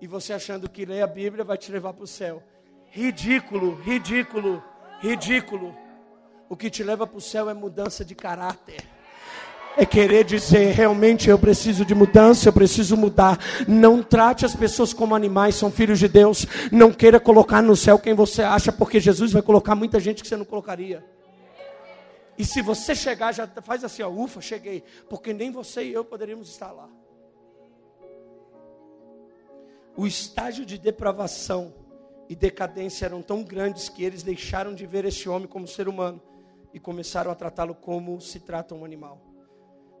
E 0.00 0.06
você 0.06 0.32
achando 0.32 0.68
que 0.68 0.84
ler 0.84 1.02
a 1.02 1.06
Bíblia 1.06 1.44
vai 1.44 1.56
te 1.56 1.70
levar 1.70 1.92
para 1.92 2.04
o 2.04 2.06
céu. 2.06 2.42
Ridículo, 2.90 3.74
ridículo, 3.76 4.62
ridículo. 5.00 5.74
O 6.48 6.56
que 6.56 6.68
te 6.68 6.82
leva 6.82 7.06
para 7.06 7.16
o 7.16 7.20
céu 7.20 7.48
é 7.48 7.54
mudança 7.54 8.04
de 8.04 8.14
caráter. 8.14 8.93
É 9.76 9.84
querer 9.84 10.24
dizer, 10.24 10.72
realmente 10.72 11.28
eu 11.28 11.38
preciso 11.38 11.84
de 11.84 11.94
mudança, 11.94 12.48
eu 12.48 12.52
preciso 12.52 12.96
mudar. 12.96 13.38
Não 13.66 14.02
trate 14.02 14.44
as 14.44 14.54
pessoas 14.54 14.92
como 14.92 15.14
animais, 15.14 15.56
são 15.56 15.70
filhos 15.70 15.98
de 15.98 16.08
Deus. 16.08 16.46
Não 16.70 16.92
queira 16.92 17.18
colocar 17.18 17.62
no 17.62 17.74
céu 17.74 17.98
quem 17.98 18.14
você 18.14 18.42
acha, 18.42 18.72
porque 18.72 19.00
Jesus 19.00 19.32
vai 19.32 19.42
colocar 19.42 19.74
muita 19.74 19.98
gente 19.98 20.22
que 20.22 20.28
você 20.28 20.36
não 20.36 20.44
colocaria. 20.44 21.04
E 22.36 22.44
se 22.44 22.62
você 22.62 22.94
chegar, 22.94 23.32
já 23.32 23.46
faz 23.46 23.84
assim, 23.84 24.02
ó, 24.02 24.10
ufa, 24.10 24.40
cheguei, 24.40 24.82
porque 25.08 25.32
nem 25.32 25.50
você 25.50 25.84
e 25.84 25.92
eu 25.92 26.04
poderíamos 26.04 26.50
estar 26.50 26.72
lá. 26.72 26.88
O 29.96 30.06
estágio 30.06 30.66
de 30.66 30.76
depravação 30.76 31.72
e 32.28 32.34
decadência 32.34 33.06
eram 33.06 33.22
tão 33.22 33.44
grandes 33.44 33.88
que 33.88 34.02
eles 34.02 34.22
deixaram 34.22 34.74
de 34.74 34.86
ver 34.86 35.04
esse 35.04 35.28
homem 35.28 35.46
como 35.46 35.68
ser 35.68 35.88
humano 35.88 36.20
e 36.72 36.80
começaram 36.80 37.30
a 37.30 37.34
tratá-lo 37.34 37.74
como 37.74 38.20
se 38.20 38.40
trata 38.40 38.74
um 38.74 38.84
animal. 38.84 39.33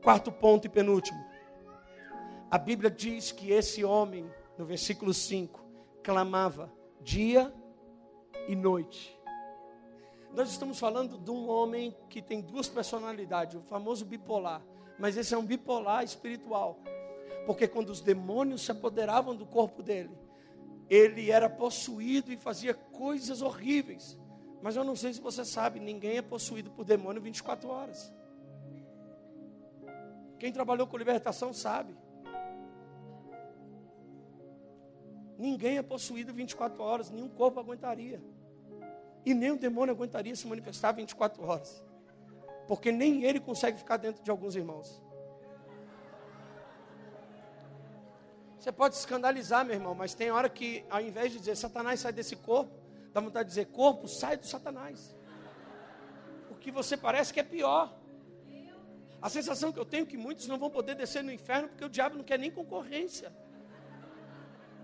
Quarto 0.04 0.30
ponto 0.30 0.66
e 0.66 0.68
penúltimo. 0.68 1.18
A 2.50 2.58
Bíblia 2.58 2.90
diz 2.90 3.32
que 3.32 3.50
esse 3.50 3.82
homem, 3.82 4.30
no 4.58 4.66
versículo 4.66 5.14
5, 5.14 5.64
clamava 6.02 6.70
dia 7.00 7.50
e 8.46 8.54
noite. 8.54 9.18
Nós 10.34 10.50
estamos 10.50 10.78
falando 10.78 11.16
de 11.16 11.30
um 11.30 11.48
homem 11.48 11.96
que 12.10 12.20
tem 12.20 12.42
duas 12.42 12.68
personalidades, 12.68 13.56
o 13.56 13.62
famoso 13.62 14.04
bipolar. 14.04 14.60
Mas 14.98 15.16
esse 15.16 15.32
é 15.32 15.38
um 15.38 15.46
bipolar 15.46 16.04
espiritual. 16.04 16.78
Porque 17.46 17.66
quando 17.66 17.88
os 17.88 18.02
demônios 18.02 18.60
se 18.60 18.72
apoderavam 18.72 19.34
do 19.34 19.46
corpo 19.46 19.82
dele, 19.82 20.14
ele 20.90 21.30
era 21.30 21.48
possuído 21.48 22.30
e 22.30 22.36
fazia 22.36 22.74
coisas 22.74 23.40
horríveis. 23.40 24.20
Mas 24.60 24.76
eu 24.76 24.84
não 24.84 24.96
sei 24.96 25.14
se 25.14 25.20
você 25.22 25.46
sabe, 25.46 25.80
ninguém 25.80 26.18
é 26.18 26.22
possuído 26.22 26.70
por 26.70 26.84
demônio 26.84 27.22
24 27.22 27.70
horas. 27.70 28.12
Quem 30.44 30.52
trabalhou 30.52 30.86
com 30.86 30.98
libertação 30.98 31.54
sabe. 31.54 31.96
Ninguém 35.38 35.78
é 35.78 35.82
possuído 35.82 36.34
24 36.34 36.82
horas, 36.82 37.10
nenhum 37.10 37.30
corpo 37.30 37.58
aguentaria. 37.58 38.22
E 39.24 39.32
nem 39.32 39.52
o 39.52 39.58
demônio 39.58 39.94
aguentaria 39.94 40.36
se 40.36 40.46
manifestar 40.46 40.92
24 40.92 41.42
horas. 41.42 41.82
Porque 42.68 42.92
nem 42.92 43.24
ele 43.24 43.40
consegue 43.40 43.78
ficar 43.78 43.96
dentro 43.96 44.22
de 44.22 44.30
alguns 44.30 44.54
irmãos. 44.54 45.02
Você 48.58 48.70
pode 48.70 48.96
escandalizar, 48.96 49.64
meu 49.64 49.76
irmão, 49.76 49.94
mas 49.94 50.12
tem 50.12 50.30
hora 50.30 50.50
que, 50.50 50.84
ao 50.90 51.00
invés 51.00 51.32
de 51.32 51.38
dizer 51.38 51.56
Satanás 51.56 52.00
sai 52.00 52.12
desse 52.12 52.36
corpo, 52.36 52.70
dá 53.14 53.20
vontade 53.22 53.48
de 53.48 53.54
dizer 53.54 53.68
corpo 53.68 54.06
sai 54.06 54.36
do 54.36 54.46
Satanás. 54.46 55.16
Porque 56.48 56.70
você 56.70 56.98
parece 56.98 57.32
que 57.32 57.40
é 57.40 57.44
pior. 57.44 58.03
A 59.24 59.30
sensação 59.30 59.72
que 59.72 59.78
eu 59.78 59.86
tenho 59.86 60.02
é 60.02 60.06
que 60.06 60.18
muitos 60.18 60.46
não 60.46 60.58
vão 60.58 60.68
poder 60.68 60.94
descer 60.94 61.24
no 61.24 61.32
inferno 61.32 61.66
porque 61.68 61.82
o 61.82 61.88
diabo 61.88 62.18
não 62.18 62.22
quer 62.22 62.38
nem 62.38 62.50
concorrência. 62.50 63.32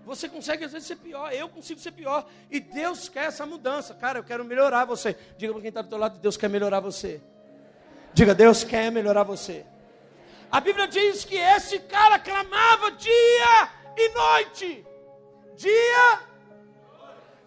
Você 0.03 0.27
consegue 0.27 0.65
às 0.65 0.71
vezes 0.71 0.87
ser 0.87 0.95
pior, 0.95 1.31
eu 1.31 1.47
consigo 1.47 1.79
ser 1.79 1.91
pior. 1.91 2.27
E 2.49 2.59
Deus 2.59 3.07
quer 3.07 3.25
essa 3.25 3.45
mudança. 3.45 3.93
Cara, 3.93 4.17
eu 4.17 4.23
quero 4.23 4.43
melhorar 4.43 4.83
você. 4.85 5.15
Diga 5.37 5.53
para 5.53 5.61
quem 5.61 5.69
está 5.69 5.83
do 5.83 5.89
teu 5.89 5.97
lado, 5.99 6.17
Deus 6.17 6.37
quer 6.37 6.49
melhorar 6.49 6.79
você. 6.79 7.21
Diga, 8.15 8.33
Deus 8.33 8.63
quer 8.63 8.91
melhorar 8.91 9.21
você. 9.21 9.63
A 10.51 10.59
Bíblia 10.59 10.87
diz 10.87 11.23
que 11.23 11.35
esse 11.35 11.77
cara 11.77 12.17
clamava 12.17 12.89
dia 12.93 13.69
e 13.95 14.09
noite. 14.09 14.87
Dia. 15.55 16.19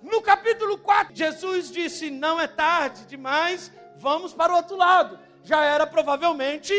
No 0.00 0.22
capítulo 0.22 0.78
4, 0.78 1.12
Jesus 1.12 1.72
disse: 1.72 2.08
Não 2.08 2.40
é 2.40 2.46
tarde 2.46 3.04
demais, 3.06 3.72
vamos 3.96 4.32
para 4.32 4.52
o 4.52 4.56
outro 4.56 4.76
lado 4.76 5.18
já 5.44 5.62
era 5.62 5.86
provavelmente 5.86 6.72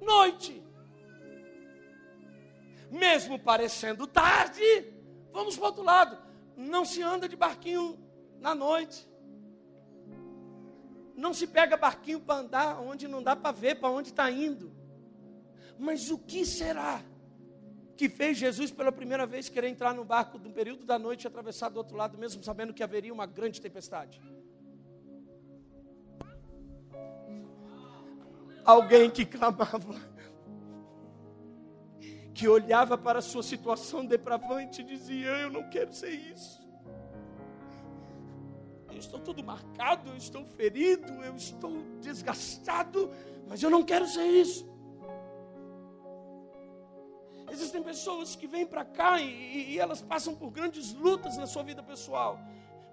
noite. 0.00 0.62
Mesmo 2.90 3.38
parecendo 3.38 4.06
tarde, 4.06 4.64
vamos 5.30 5.56
para 5.56 5.62
o 5.62 5.66
outro 5.66 5.82
lado. 5.82 6.18
Não 6.56 6.84
se 6.84 7.02
anda 7.02 7.28
de 7.28 7.36
barquinho 7.36 7.98
na 8.40 8.54
noite. 8.54 9.08
Não 11.14 11.32
se 11.32 11.46
pega 11.46 11.76
barquinho 11.76 12.20
para 12.20 12.40
andar 12.40 12.80
onde 12.80 13.06
não 13.06 13.22
dá 13.22 13.36
para 13.36 13.52
ver 13.52 13.76
para 13.76 13.90
onde 13.90 14.08
está 14.08 14.30
indo. 14.30 14.72
Mas 15.78 16.10
o 16.10 16.18
que 16.18 16.44
será 16.44 17.02
que 17.96 18.08
fez 18.08 18.36
Jesus 18.38 18.70
pela 18.70 18.90
primeira 18.90 19.26
vez 19.26 19.48
querer 19.48 19.68
entrar 19.68 19.94
no 19.94 20.04
barco 20.04 20.38
no 20.38 20.50
período 20.50 20.84
da 20.84 20.98
noite 20.98 21.24
e 21.24 21.26
atravessar 21.26 21.68
do 21.68 21.76
outro 21.76 21.96
lado, 21.96 22.18
mesmo 22.18 22.42
sabendo 22.42 22.74
que 22.74 22.82
haveria 22.82 23.12
uma 23.12 23.26
grande 23.26 23.60
tempestade? 23.60 24.20
Alguém 28.64 29.10
que 29.10 29.24
clamava, 29.24 29.78
que 32.34 32.48
olhava 32.48 32.96
para 32.96 33.18
a 33.18 33.22
sua 33.22 33.42
situação 33.42 34.04
depravante 34.04 34.80
e 34.80 34.84
dizia: 34.84 35.28
Eu 35.28 35.50
não 35.50 35.68
quero 35.68 35.92
ser 35.92 36.10
isso. 36.10 36.62
Eu 38.90 38.98
estou 38.98 39.18
todo 39.18 39.42
marcado, 39.42 40.10
eu 40.10 40.16
estou 40.16 40.44
ferido, 40.44 41.12
eu 41.24 41.34
estou 41.34 41.82
desgastado, 42.00 43.10
mas 43.48 43.62
eu 43.62 43.70
não 43.70 43.82
quero 43.82 44.06
ser 44.06 44.26
isso. 44.26 44.70
Existem 47.50 47.82
pessoas 47.82 48.34
que 48.34 48.46
vêm 48.46 48.66
para 48.66 48.84
cá 48.84 49.20
e, 49.20 49.72
e 49.72 49.78
elas 49.78 50.00
passam 50.00 50.34
por 50.34 50.50
grandes 50.50 50.94
lutas 50.94 51.36
na 51.36 51.46
sua 51.46 51.62
vida 51.62 51.82
pessoal. 51.82 52.38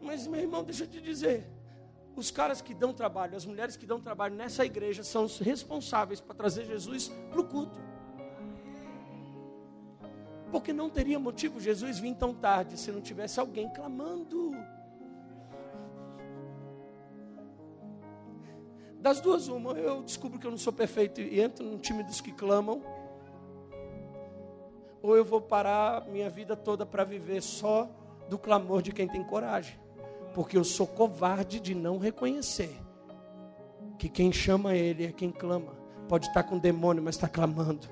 Mas, 0.02 0.28
meu 0.28 0.40
irmão, 0.40 0.64
deixa 0.64 0.84
eu 0.84 0.88
te 0.88 1.00
dizer 1.00 1.59
os 2.20 2.30
caras 2.30 2.62
que 2.62 2.74
dão 2.74 2.94
trabalho, 2.94 3.36
as 3.36 3.46
mulheres 3.46 3.78
que 3.78 3.86
dão 3.86 4.00
trabalho 4.00 4.36
nessa 4.36 4.66
igreja 4.66 5.04
são 5.04 5.24
os 5.24 5.40
responsáveis 5.40 6.20
para 6.20 6.36
trazer 6.36 6.66
Jesus 6.66 7.08
para 7.32 7.40
o 7.40 7.46
culto. 7.46 7.80
Porque 10.52 10.74
não 10.74 10.90
teria 10.90 11.18
motivo 11.18 11.60
Jesus 11.60 11.98
vir 11.98 12.16
tão 12.16 12.34
tarde 12.34 12.78
se 12.78 12.92
não 12.92 13.02
tivesse 13.02 13.40
alguém 13.40 13.70
clamando. 13.70 14.52
Das 19.00 19.22
duas, 19.22 19.48
uma, 19.48 19.72
eu 19.72 20.04
descubro 20.04 20.38
que 20.38 20.46
eu 20.46 20.52
não 20.52 20.58
sou 20.58 20.74
perfeito 20.74 21.22
e 21.22 21.40
entro 21.40 21.66
no 21.66 21.78
time 21.78 22.04
dos 22.04 22.20
que 22.20 22.34
clamam, 22.34 22.84
ou 25.02 25.16
eu 25.16 25.24
vou 25.24 25.40
parar 25.40 26.06
minha 26.08 26.30
vida 26.30 26.58
toda 26.58 26.86
para 26.86 27.06
viver 27.06 27.42
só 27.42 27.90
do 28.28 28.38
clamor 28.38 28.82
de 28.82 28.92
quem 28.92 29.08
tem 29.08 29.24
coragem 29.24 29.80
porque 30.34 30.58
eu 30.58 30.64
sou 30.64 30.88
covarde 30.88 31.60
de 31.60 31.74
não 31.74 31.98
reconhecer 31.98 32.76
que 33.98 34.08
quem 34.08 34.32
chama 34.32 34.76
Ele 34.76 35.06
é 35.06 35.12
quem 35.12 35.32
clama. 35.32 35.74
Pode 36.08 36.28
estar 36.28 36.44
com 36.44 36.58
demônio, 36.58 37.04
mas 37.04 37.16
está 37.16 37.28
clamando. 37.28 37.88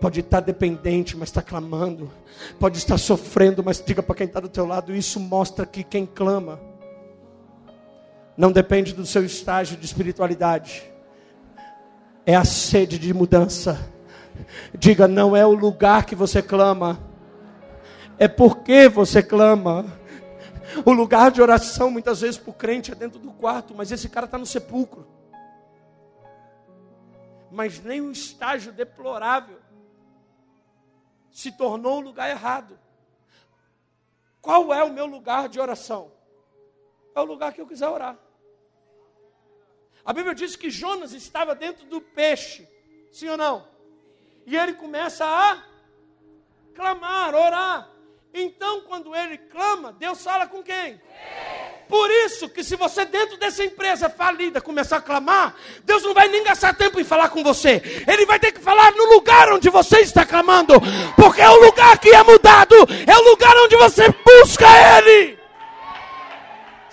Pode 0.00 0.20
estar 0.20 0.40
dependente, 0.40 1.16
mas 1.16 1.28
está 1.28 1.40
clamando. 1.40 2.10
Pode 2.58 2.78
estar 2.78 2.98
sofrendo, 2.98 3.62
mas 3.64 3.82
diga 3.84 4.02
para 4.02 4.14
quem 4.14 4.26
está 4.26 4.40
do 4.40 4.48
teu 4.48 4.66
lado: 4.66 4.94
isso 4.94 5.18
mostra 5.18 5.64
que 5.64 5.82
quem 5.82 6.04
clama 6.04 6.60
não 8.36 8.52
depende 8.52 8.94
do 8.94 9.04
seu 9.04 9.24
estágio 9.24 9.76
de 9.76 9.84
espiritualidade, 9.84 10.84
é 12.24 12.36
a 12.36 12.44
sede 12.44 12.96
de 12.98 13.12
mudança. 13.12 13.90
Diga, 14.72 15.08
não 15.08 15.34
é 15.34 15.44
o 15.44 15.52
lugar 15.52 16.06
que 16.06 16.14
você 16.14 16.40
clama, 16.40 17.00
é 18.18 18.28
porque 18.28 18.88
você 18.88 19.22
clama. 19.22 19.86
O 20.84 20.92
lugar 20.92 21.30
de 21.30 21.42
oração, 21.42 21.90
muitas 21.90 22.20
vezes, 22.20 22.38
para 22.38 22.50
o 22.50 22.54
crente 22.54 22.92
é 22.92 22.94
dentro 22.94 23.18
do 23.18 23.32
quarto, 23.32 23.74
mas 23.74 23.90
esse 23.90 24.08
cara 24.08 24.26
está 24.26 24.38
no 24.38 24.46
sepulcro. 24.46 25.06
Mas 27.50 27.80
nem 27.80 28.00
um 28.00 28.12
estágio 28.12 28.72
deplorável 28.72 29.58
se 31.30 31.52
tornou 31.52 31.98
o 31.98 32.00
lugar 32.00 32.30
errado. 32.30 32.78
Qual 34.40 34.72
é 34.72 34.82
o 34.82 34.92
meu 34.92 35.06
lugar 35.06 35.48
de 35.48 35.60
oração? 35.60 36.12
É 37.14 37.20
o 37.20 37.24
lugar 37.24 37.52
que 37.52 37.60
eu 37.60 37.66
quiser 37.66 37.88
orar. 37.88 38.16
A 40.04 40.12
Bíblia 40.12 40.34
diz 40.34 40.56
que 40.56 40.70
Jonas 40.70 41.12
estava 41.12 41.54
dentro 41.54 41.84
do 41.86 42.00
peixe, 42.00 42.66
sim 43.12 43.28
ou 43.28 43.36
não? 43.36 43.68
E 44.46 44.56
ele 44.56 44.72
começa 44.72 45.24
a 45.26 45.62
clamar, 46.74 47.34
orar. 47.34 47.97
Então, 48.32 48.82
quando 48.82 49.14
ele 49.16 49.38
clama, 49.38 49.92
Deus 49.92 50.22
fala 50.22 50.46
com 50.46 50.62
quem? 50.62 51.00
Por 51.88 52.10
isso 52.10 52.48
que 52.50 52.62
se 52.62 52.76
você 52.76 53.06
dentro 53.06 53.38
dessa 53.38 53.64
empresa 53.64 54.10
falida 54.10 54.60
começar 54.60 54.98
a 54.98 55.02
clamar, 55.02 55.54
Deus 55.84 56.02
não 56.02 56.12
vai 56.12 56.28
nem 56.28 56.44
gastar 56.44 56.74
tempo 56.74 57.00
em 57.00 57.04
falar 57.04 57.30
com 57.30 57.42
você. 57.42 57.82
Ele 58.06 58.26
vai 58.26 58.38
ter 58.38 58.52
que 58.52 58.60
falar 58.60 58.92
no 58.92 59.06
lugar 59.14 59.50
onde 59.52 59.70
você 59.70 60.00
está 60.00 60.26
clamando, 60.26 60.74
porque 61.16 61.40
é 61.40 61.48
o 61.48 61.64
lugar 61.64 61.98
que 61.98 62.10
é 62.10 62.22
mudado, 62.22 62.74
é 63.06 63.16
o 63.16 63.30
lugar 63.30 63.56
onde 63.56 63.76
você 63.76 64.04
busca 64.08 64.66
Ele. 64.98 65.37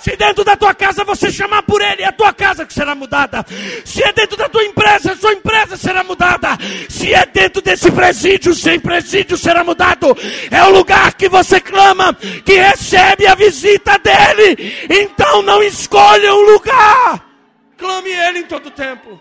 Se 0.06 0.16
dentro 0.16 0.44
da 0.44 0.56
tua 0.56 0.72
casa 0.76 1.04
você 1.04 1.32
chamar 1.32 1.64
por 1.64 1.82
ele, 1.82 2.04
é 2.04 2.06
a 2.06 2.12
tua 2.12 2.32
casa 2.32 2.64
que 2.64 2.72
será 2.72 2.94
mudada. 2.94 3.44
Se 3.84 4.04
é 4.04 4.14
dentro 4.14 4.38
da 4.38 4.48
tua 4.48 4.64
empresa, 4.64 5.14
a 5.14 5.16
sua 5.16 5.34
empresa 5.34 5.76
será 5.76 6.04
mudada. 6.04 6.50
Se 6.88 7.12
é 7.12 7.26
dentro 7.26 7.60
desse 7.60 7.92
presídio, 7.92 8.54
sem 8.54 8.80
presídio 8.80 9.36
será 9.36 9.64
mudado. 9.64 10.16
É 10.52 10.62
o 10.62 10.70
lugar 10.70 11.16
que 11.16 11.28
você 11.28 11.60
clama, 11.60 12.14
que 12.46 12.54
recebe 12.54 13.26
a 13.26 13.34
visita 13.34 13.98
dele. 13.98 14.76
Então 14.88 15.42
não 15.42 15.64
escolha 15.64 16.36
um 16.36 16.52
lugar. 16.52 17.28
Clame 17.76 18.12
ele 18.12 18.40
em 18.42 18.46
todo 18.46 18.70
tempo. 18.70 19.20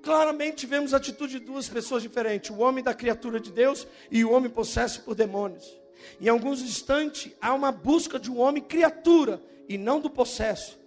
Claramente 0.00 0.64
vemos 0.64 0.94
a 0.94 0.98
atitude 0.98 1.40
de 1.40 1.44
duas 1.44 1.68
pessoas 1.68 2.04
diferentes: 2.04 2.50
o 2.50 2.58
homem 2.60 2.84
da 2.84 2.94
criatura 2.94 3.40
de 3.40 3.50
Deus 3.50 3.84
e 4.12 4.24
o 4.24 4.30
homem 4.30 4.48
possesso 4.48 5.00
por 5.00 5.16
demônios. 5.16 5.79
Em 6.20 6.28
alguns 6.28 6.60
instantes, 6.60 7.32
há 7.40 7.54
uma 7.54 7.72
busca 7.72 8.18
de 8.18 8.30
um 8.30 8.38
homem 8.38 8.62
criatura 8.62 9.42
e 9.68 9.78
não 9.78 10.00
do 10.00 10.10
possesso 10.10 10.78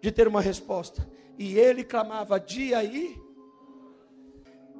de 0.00 0.10
ter 0.10 0.28
uma 0.28 0.40
resposta. 0.40 1.08
E 1.38 1.58
ele 1.58 1.84
clamava 1.84 2.38
dia 2.38 2.82
e. 2.82 3.20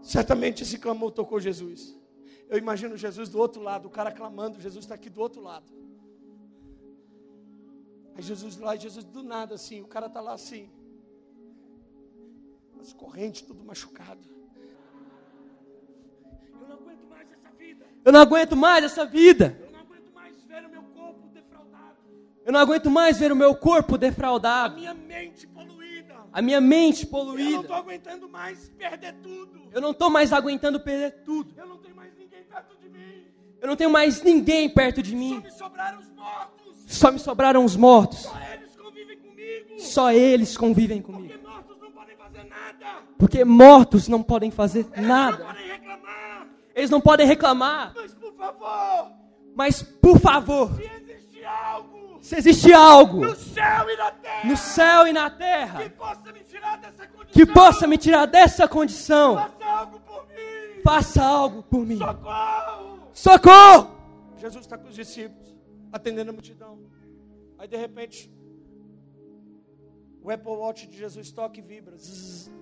Certamente 0.03 0.63
esse 0.63 0.79
clamor 0.79 1.13
tocou 1.13 1.41
Jesus. 1.41 1.97
Eu 2.49 2.57
imagino 2.57 2.97
Jesus 2.97 3.29
do 3.29 3.39
outro 3.39 3.61
lado, 3.61 3.89
o 3.89 3.91
cara 3.91 4.11
clamando, 4.11 4.61
Jesus 4.61 4.85
está 4.85 4.95
aqui 4.95 5.11
do 5.11 5.21
outro 5.21 5.43
lado. 5.43 5.67
Aí 8.15 8.23
Jesus 8.23 8.57
lá, 8.57 8.75
e 8.75 8.81
Jesus 8.81 9.05
do 9.05 9.23
nada 9.23 9.55
assim, 9.55 9.83
o 9.83 9.87
cara 9.87 10.07
está 10.07 10.21
lá 10.21 10.33
assim. 10.33 10.71
As 12.81 12.93
correntes, 12.93 13.43
tudo 13.43 13.63
machucado. 13.65 14.21
Eu 16.55 16.67
não 16.67 16.75
aguento 16.77 17.07
mais 17.07 17.31
essa 17.31 17.51
vida. 17.51 17.87
Eu 18.05 18.13
não 18.13 18.21
aguento 18.21 18.57
mais 18.57 18.85
essa 18.85 19.07
vida. 19.07 19.68
Eu 22.49 22.53
não 22.55 22.61
aguento 22.61 22.91
mais 22.91 23.19
ver 23.19 23.31
o 23.31 23.37
meu 23.37 23.55
corpo 23.55 23.97
A 23.97 23.99
defraudado. 23.99 24.75
minha 24.77 24.95
mente 24.95 25.47
poluída. 25.47 26.15
A 26.33 26.41
minha 26.41 26.63
mente 26.63 27.05
Eu 27.05 27.11
não 27.13 27.19
poluída. 27.27 27.61
estou 27.61 27.77
aguentando 27.77 28.27
mais 28.27 28.71
perder 28.71 29.13
tudo. 29.23 29.61
Eu 29.71 29.83
não 29.83 29.91
estou 29.91 30.09
mais 30.09 30.33
aguentando 30.33 30.81
perder 30.81 31.11
tudo. 31.27 31.53
Eu 31.59 31.67
não 31.67 31.77
tenho 31.77 31.95
mais 31.95 32.11
ninguém 32.17 32.43
perto 32.45 32.75
de 32.81 32.89
mim. 32.89 33.27
Eu 33.61 33.69
não 33.69 33.77
tenho 33.77 33.91
mais 33.91 34.23
ninguém 34.23 34.67
perto 34.71 35.03
de 35.03 35.11
Só 35.11 35.17
mim. 35.19 35.41
me 35.43 35.51
sobraram 35.51 35.99
os 35.99 36.09
mortos. 36.11 36.85
Só 36.87 37.13
me 37.13 37.19
sobraram 37.19 37.65
os 37.67 37.77
mortos. 37.77 38.23
Só 38.23 38.33
eles 38.51 38.75
convivem 38.79 39.19
comigo. 39.19 39.79
Só 39.79 40.11
eles 40.11 40.57
convivem 40.57 41.03
Porque 41.03 41.13
comigo. 41.19 41.43
mortos 41.47 41.77
não 41.79 41.91
podem 41.93 42.17
fazer 42.17 42.45
nada. 42.45 43.03
Porque 43.19 43.45
mortos 43.45 44.09
não 44.09 44.23
podem 44.23 44.51
fazer 44.51 44.87
Não 44.97 45.03
nada. 45.07 45.45
podem 45.45 45.67
reclamar. 45.69 46.47
Eles 46.75 46.89
não 46.91 47.01
podem 47.03 47.27
reclamar. 47.27 47.93
Mas 47.95 48.15
por 48.15 48.33
favor, 48.33 49.13
Mas, 49.55 49.83
por 49.83 50.19
favor, 50.19 50.75
se 50.77 50.83
existe 50.85 51.45
algo 51.45 51.98
se 52.29 52.37
existe 52.37 52.71
algo 52.75 53.25
no 53.25 53.35
céu 53.35 53.89
e 53.89 53.97
na 53.97 54.11
terra 54.11 54.49
no 54.49 54.57
céu 54.57 55.07
e 55.07 55.13
na 55.15 55.31
que 55.31 55.39
terra 55.39 55.91
possa 55.97 56.31
me 56.31 56.41
tirar 56.45 56.77
dessa 56.77 57.07
condição, 57.07 57.33
que 57.33 57.47
possa 57.47 57.87
me 57.87 57.99
tirar 57.99 58.27
dessa 58.27 58.69
condição, 58.69 59.37
faça 59.37 59.65
algo 59.65 60.01
por 60.01 60.27
mim. 60.29 60.83
faça 60.85 61.23
algo 61.25 61.63
por 61.63 61.87
mim. 61.87 61.99
Socorro. 61.99 63.01
Socorro! 63.15 63.99
Jesus 64.37 64.65
está 64.67 64.77
com 64.77 64.89
os 64.89 64.95
discípulos, 64.95 65.57
atendendo 65.91 66.31
a 66.31 66.35
multidão. 66.35 66.79
Aí 67.59 67.67
de 67.67 67.79
repente, 67.79 68.31
o 70.23 70.31
Apple 70.31 70.53
Watch 70.53 70.87
de 70.87 70.99
Jesus 70.99 71.31
toca 71.31 71.59
e 71.59 71.63
vibra. 71.63 71.97
Zzz. 71.97 72.53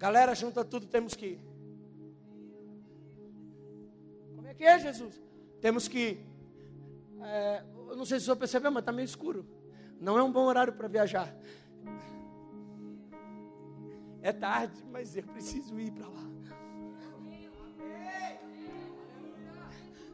Galera, 0.00 0.34
junta 0.34 0.64
tudo, 0.64 0.86
temos 0.86 1.14
que 1.14 1.26
ir. 1.26 1.40
Como 4.34 4.48
é 4.48 4.54
que 4.54 4.64
é, 4.64 4.78
Jesus? 4.78 5.20
Temos 5.60 5.86
que 5.86 5.98
ir. 5.98 6.26
É, 7.20 7.62
eu 7.86 7.94
não 7.94 8.06
sei 8.06 8.18
se 8.18 8.22
o 8.22 8.24
senhor 8.24 8.36
percebeu, 8.36 8.70
mas 8.70 8.80
está 8.80 8.92
meio 8.92 9.04
escuro. 9.04 9.44
Não 10.00 10.18
é 10.18 10.22
um 10.22 10.32
bom 10.32 10.46
horário 10.46 10.72
para 10.72 10.88
viajar. 10.88 11.36
É 14.22 14.32
tarde, 14.32 14.82
mas 14.90 15.14
eu 15.14 15.22
preciso 15.24 15.78
ir 15.78 15.92
para 15.92 16.08
lá. 16.08 16.30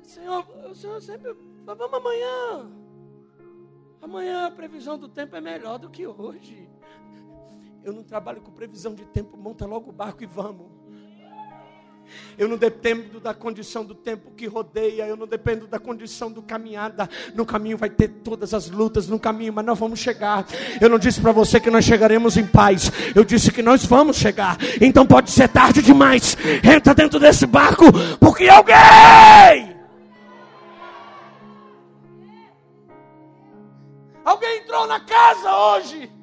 Senhor, 0.03 0.69
o 0.69 0.75
senhor 0.75 1.01
sempre. 1.01 1.33
Vamos 1.65 1.95
amanhã. 1.95 2.73
Amanhã 4.03 4.47
a 4.49 4.51
previsão 4.51 4.99
do 4.99 5.09
tempo 5.09 5.37
é 5.37 5.41
melhor 5.41 5.79
do 5.79 5.89
que 5.89 6.09
hoje. 6.09 6.69
Eu 7.87 7.93
não 7.93 8.03
trabalho 8.03 8.41
com 8.41 8.51
previsão 8.51 8.97
de 8.97 9.05
tempo, 9.05 9.37
monta 9.37 9.65
logo 9.65 9.91
o 9.91 9.93
barco 9.93 10.21
e 10.21 10.27
vamos. 10.27 10.67
Eu 12.37 12.49
não 12.49 12.57
dependo 12.57 13.21
da 13.21 13.33
condição 13.33 13.85
do 13.85 13.95
tempo 13.95 14.33
que 14.33 14.47
rodeia, 14.47 15.07
eu 15.07 15.17
não 15.17 15.25
dependo 15.25 15.69
da 15.69 15.79
condição 15.79 16.33
do 16.33 16.43
caminhada. 16.43 17.09
No 17.33 17.47
caminho 17.47 17.79
vai 17.79 17.89
ter 17.89 18.09
todas 18.09 18.53
as 18.53 18.69
lutas 18.69 19.07
no 19.07 19.21
caminho, 19.21 19.53
mas 19.53 19.65
nós 19.65 19.79
vamos 19.79 20.01
chegar. 20.01 20.45
Eu 20.81 20.89
não 20.89 20.99
disse 20.99 21.21
para 21.21 21.31
você 21.31 21.61
que 21.61 21.71
nós 21.71 21.85
chegaremos 21.85 22.37
em 22.37 22.45
paz. 22.45 22.91
Eu 23.15 23.23
disse 23.23 23.53
que 23.53 23.63
nós 23.63 23.85
vamos 23.85 24.17
chegar. 24.17 24.59
Então 24.81 25.07
pode 25.07 25.31
ser 25.31 25.49
tarde 25.49 25.81
demais. 25.81 26.37
Entra 26.65 26.93
dentro 26.93 27.21
desse 27.21 27.47
barco, 27.47 27.85
porque 28.19 28.49
alguém 28.49 29.77
Alguém 34.25 34.59
entrou 34.59 34.89
na 34.89 34.99
casa 34.99 35.57
hoje. 35.57 36.17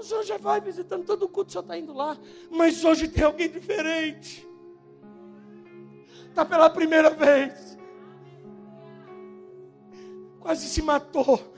O 0.00 0.02
senhor 0.02 0.24
já 0.24 0.38
vai 0.38 0.60
visitando 0.60 1.04
todo 1.04 1.24
o 1.24 1.28
culto, 1.28 1.50
o 1.50 1.52
senhor 1.52 1.62
está 1.62 1.78
indo 1.78 1.92
lá. 1.92 2.16
Mas 2.50 2.84
hoje 2.84 3.06
tem 3.06 3.24
alguém 3.24 3.48
diferente. 3.48 4.46
Está 6.28 6.44
pela 6.44 6.70
primeira 6.70 7.10
vez. 7.10 7.78
Quase 10.40 10.66
se 10.68 10.80
matou. 10.80 11.49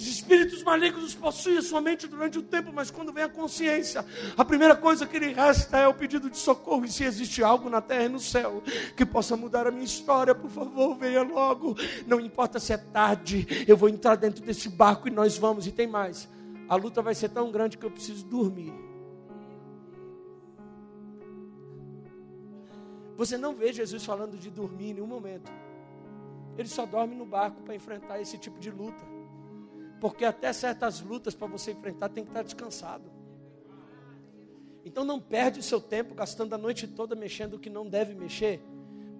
Os 0.00 0.06
espíritos 0.06 0.62
malignos 0.62 1.14
possuem 1.14 1.58
a 1.58 1.62
sua 1.62 1.78
mente 1.78 2.06
durante 2.06 2.38
o 2.38 2.42
tempo, 2.42 2.72
mas 2.72 2.90
quando 2.90 3.12
vem 3.12 3.22
a 3.22 3.28
consciência, 3.28 4.02
a 4.34 4.42
primeira 4.42 4.74
coisa 4.74 5.06
que 5.06 5.18
lhe 5.18 5.30
resta 5.30 5.76
é 5.76 5.86
o 5.86 5.92
pedido 5.92 6.30
de 6.30 6.38
socorro. 6.38 6.86
E 6.86 6.88
se 6.90 7.04
existe 7.04 7.44
algo 7.44 7.68
na 7.68 7.82
terra 7.82 8.04
e 8.04 8.08
no 8.08 8.18
céu 8.18 8.62
que 8.96 9.04
possa 9.04 9.36
mudar 9.36 9.66
a 9.66 9.70
minha 9.70 9.84
história, 9.84 10.34
por 10.34 10.48
favor, 10.48 10.96
venha 10.96 11.22
logo. 11.22 11.76
Não 12.06 12.18
importa 12.18 12.58
se 12.58 12.72
é 12.72 12.78
tarde, 12.78 13.46
eu 13.68 13.76
vou 13.76 13.90
entrar 13.90 14.16
dentro 14.16 14.42
desse 14.42 14.70
barco 14.70 15.06
e 15.06 15.10
nós 15.10 15.36
vamos. 15.36 15.66
E 15.66 15.70
tem 15.70 15.86
mais: 15.86 16.26
a 16.66 16.76
luta 16.76 17.02
vai 17.02 17.14
ser 17.14 17.28
tão 17.28 17.52
grande 17.52 17.76
que 17.76 17.84
eu 17.84 17.90
preciso 17.90 18.24
dormir. 18.24 18.72
Você 23.18 23.36
não 23.36 23.54
vê 23.54 23.70
Jesus 23.70 24.02
falando 24.02 24.38
de 24.38 24.48
dormir 24.48 24.92
em 24.92 24.94
nenhum 24.94 25.06
momento. 25.06 25.52
Ele 26.56 26.68
só 26.68 26.86
dorme 26.86 27.14
no 27.14 27.26
barco 27.26 27.60
para 27.60 27.74
enfrentar 27.74 28.18
esse 28.18 28.38
tipo 28.38 28.58
de 28.58 28.70
luta. 28.70 29.19
Porque 30.00 30.24
até 30.24 30.52
certas 30.52 31.00
lutas 31.00 31.34
para 31.34 31.46
você 31.46 31.72
enfrentar 31.72 32.08
tem 32.08 32.24
que 32.24 32.30
estar 32.30 32.42
descansado. 32.42 33.04
Então 34.84 35.04
não 35.04 35.20
perde 35.20 35.60
o 35.60 35.62
seu 35.62 35.80
tempo 35.80 36.14
gastando 36.14 36.54
a 36.54 36.58
noite 36.58 36.86
toda 36.86 37.14
mexendo 37.14 37.54
o 37.54 37.58
que 37.58 37.68
não 37.68 37.86
deve 37.86 38.14
mexer, 38.14 38.60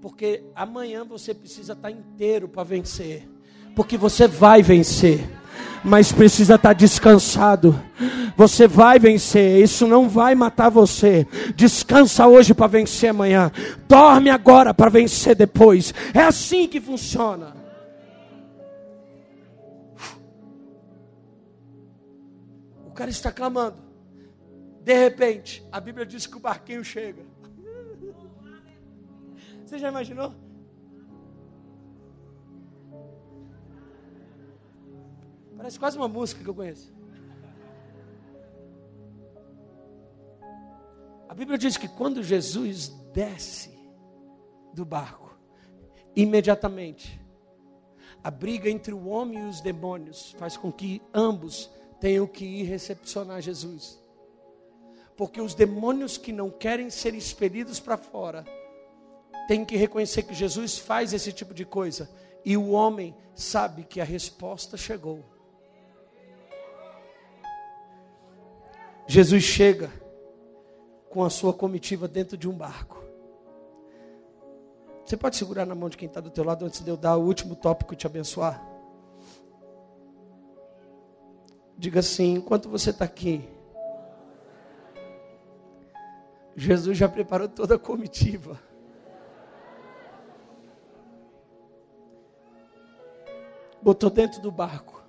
porque 0.00 0.42
amanhã 0.54 1.04
você 1.04 1.34
precisa 1.34 1.74
estar 1.74 1.90
inteiro 1.90 2.48
para 2.48 2.64
vencer. 2.64 3.28
Porque 3.76 3.98
você 3.98 4.26
vai 4.26 4.62
vencer, 4.62 5.20
mas 5.84 6.10
precisa 6.10 6.54
estar 6.54 6.72
descansado. 6.72 7.78
Você 8.36 8.66
vai 8.66 8.98
vencer, 8.98 9.62
isso 9.62 9.86
não 9.86 10.08
vai 10.08 10.34
matar 10.34 10.70
você. 10.70 11.26
Descansa 11.54 12.26
hoje 12.26 12.54
para 12.54 12.66
vencer 12.66 13.10
amanhã. 13.10 13.52
Dorme 13.86 14.30
agora 14.30 14.72
para 14.72 14.90
vencer 14.90 15.34
depois. 15.34 15.92
É 16.14 16.22
assim 16.22 16.66
que 16.66 16.80
funciona. 16.80 17.59
Cara 23.00 23.10
está 23.10 23.32
clamando. 23.32 23.82
De 24.82 24.92
repente, 24.92 25.66
a 25.72 25.80
Bíblia 25.80 26.04
diz 26.04 26.26
que 26.26 26.36
o 26.36 26.40
barquinho 26.40 26.84
chega. 26.84 27.24
Você 29.64 29.78
já 29.78 29.88
imaginou? 29.88 30.34
Parece 35.56 35.80
quase 35.80 35.96
uma 35.96 36.08
música 36.08 36.44
que 36.44 36.50
eu 36.50 36.54
conheço. 36.54 36.92
A 41.26 41.32
Bíblia 41.32 41.56
diz 41.56 41.78
que 41.78 41.88
quando 41.88 42.22
Jesus 42.22 42.88
desce 43.14 43.74
do 44.74 44.84
barco, 44.84 45.38
imediatamente, 46.14 47.18
a 48.22 48.30
briga 48.30 48.68
entre 48.68 48.92
o 48.92 49.08
homem 49.08 49.38
e 49.38 49.48
os 49.48 49.62
demônios 49.62 50.32
faz 50.32 50.54
com 50.54 50.70
que 50.70 51.00
ambos 51.14 51.79
tenham 52.00 52.26
que 52.26 52.44
ir 52.44 52.64
recepcionar 52.64 53.40
Jesus. 53.40 54.00
Porque 55.16 55.40
os 55.40 55.54
demônios 55.54 56.16
que 56.16 56.32
não 56.32 56.50
querem 56.50 56.88
ser 56.88 57.14
expelidos 57.14 57.78
para 57.78 57.98
fora, 57.98 58.44
têm 59.46 59.64
que 59.64 59.76
reconhecer 59.76 60.22
que 60.22 60.34
Jesus 60.34 60.78
faz 60.78 61.12
esse 61.12 61.32
tipo 61.32 61.52
de 61.52 61.64
coisa. 61.64 62.10
E 62.44 62.56
o 62.56 62.70
homem 62.70 63.14
sabe 63.34 63.84
que 63.84 64.00
a 64.00 64.04
resposta 64.04 64.76
chegou. 64.76 65.24
Jesus 69.06 69.42
chega 69.42 69.90
com 71.10 71.24
a 71.24 71.28
sua 71.28 71.52
comitiva 71.52 72.06
dentro 72.06 72.36
de 72.36 72.48
um 72.48 72.52
barco. 72.52 73.04
Você 75.04 75.16
pode 75.16 75.34
segurar 75.36 75.66
na 75.66 75.74
mão 75.74 75.88
de 75.88 75.96
quem 75.96 76.06
está 76.06 76.20
do 76.20 76.30
teu 76.30 76.44
lado 76.44 76.64
antes 76.64 76.80
de 76.80 76.88
eu 76.88 76.96
dar 76.96 77.16
o 77.16 77.24
último 77.24 77.56
tópico 77.56 77.92
e 77.92 77.96
te 77.96 78.06
abençoar? 78.06 78.69
Diga 81.80 82.00
assim, 82.00 82.34
enquanto 82.34 82.68
você 82.68 82.90
está 82.90 83.06
aqui, 83.06 83.42
Jesus 86.54 86.98
já 86.98 87.08
preparou 87.08 87.48
toda 87.48 87.76
a 87.76 87.78
comitiva. 87.78 88.60
Botou 93.80 94.10
dentro 94.10 94.42
do 94.42 94.52
barco. 94.52 95.02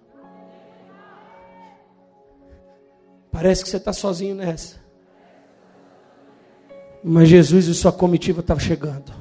Parece 3.29 3.63
que 3.63 3.69
você 3.69 3.75
está 3.75 3.91
sozinho 3.91 4.36
nessa. 4.36 4.79
Mas 7.03 7.27
Jesus 7.27 7.65
e 7.67 7.75
sua 7.75 7.91
comitiva 7.91 8.39
estavam 8.39 8.63
chegando. 8.63 9.12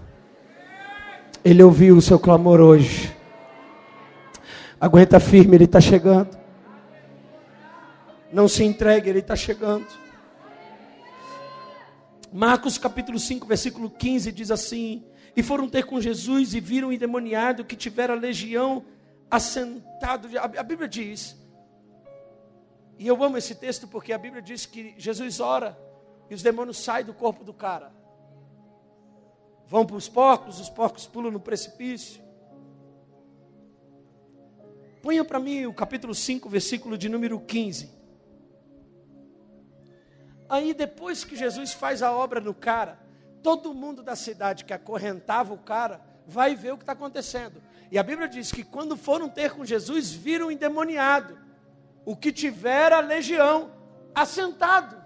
Ele 1.44 1.64
ouviu 1.64 1.96
o 1.96 2.00
seu 2.00 2.20
clamor 2.20 2.60
hoje. 2.60 3.12
Aguenta 4.80 5.18
firme, 5.18 5.56
ele 5.56 5.64
está 5.64 5.80
chegando. 5.80 6.39
Não 8.32 8.46
se 8.46 8.62
entregue, 8.64 9.10
ele 9.10 9.18
está 9.18 9.34
chegando. 9.34 9.86
Marcos 12.32 12.78
capítulo 12.78 13.18
5, 13.18 13.46
versículo 13.46 13.90
15 13.90 14.30
diz 14.30 14.50
assim: 14.50 15.04
E 15.36 15.42
foram 15.42 15.68
ter 15.68 15.84
com 15.84 16.00
Jesus 16.00 16.54
e 16.54 16.60
viram 16.60 16.88
o 16.88 16.92
endemoniado 16.92 17.64
que 17.64 17.74
tivera 17.74 18.14
legião 18.14 18.84
assentado. 19.28 20.28
A 20.38 20.62
Bíblia 20.62 20.88
diz, 20.88 21.36
e 23.00 23.06
eu 23.06 23.24
amo 23.24 23.38
esse 23.38 23.54
texto 23.54 23.88
porque 23.88 24.12
a 24.12 24.18
Bíblia 24.18 24.42
diz 24.42 24.66
que 24.66 24.94
Jesus 24.98 25.40
ora 25.40 25.78
e 26.28 26.34
os 26.34 26.42
demônios 26.42 26.76
saem 26.76 27.04
do 27.04 27.14
corpo 27.14 27.42
do 27.42 27.54
cara. 27.54 27.90
Vão 29.66 29.86
para 29.86 29.96
os 29.96 30.08
porcos, 30.08 30.60
os 30.60 30.68
porcos 30.68 31.06
pulam 31.06 31.32
no 31.32 31.40
precipício. 31.40 32.22
Ponha 35.00 35.24
para 35.24 35.40
mim 35.40 35.64
o 35.64 35.72
capítulo 35.72 36.14
5, 36.14 36.48
versículo 36.48 36.98
de 36.98 37.08
número 37.08 37.40
15. 37.40 37.99
Aí 40.50 40.74
depois 40.74 41.22
que 41.22 41.36
Jesus 41.36 41.72
faz 41.72 42.02
a 42.02 42.10
obra 42.10 42.40
no 42.40 42.52
cara, 42.52 42.98
todo 43.40 43.72
mundo 43.72 44.02
da 44.02 44.16
cidade 44.16 44.64
que 44.64 44.74
acorrentava 44.74 45.54
o 45.54 45.58
cara 45.58 46.00
vai 46.26 46.56
ver 46.56 46.72
o 46.72 46.76
que 46.76 46.82
está 46.82 46.92
acontecendo. 46.92 47.62
E 47.88 47.96
a 47.96 48.02
Bíblia 48.02 48.26
diz 48.26 48.50
que 48.50 48.64
quando 48.64 48.96
foram 48.96 49.28
ter 49.28 49.52
com 49.52 49.64
Jesus, 49.64 50.10
viram 50.10 50.50
endemoniado, 50.50 51.38
o 52.04 52.16
que 52.16 52.32
tivera 52.32 52.98
legião, 52.98 53.70
assentado. 54.12 55.00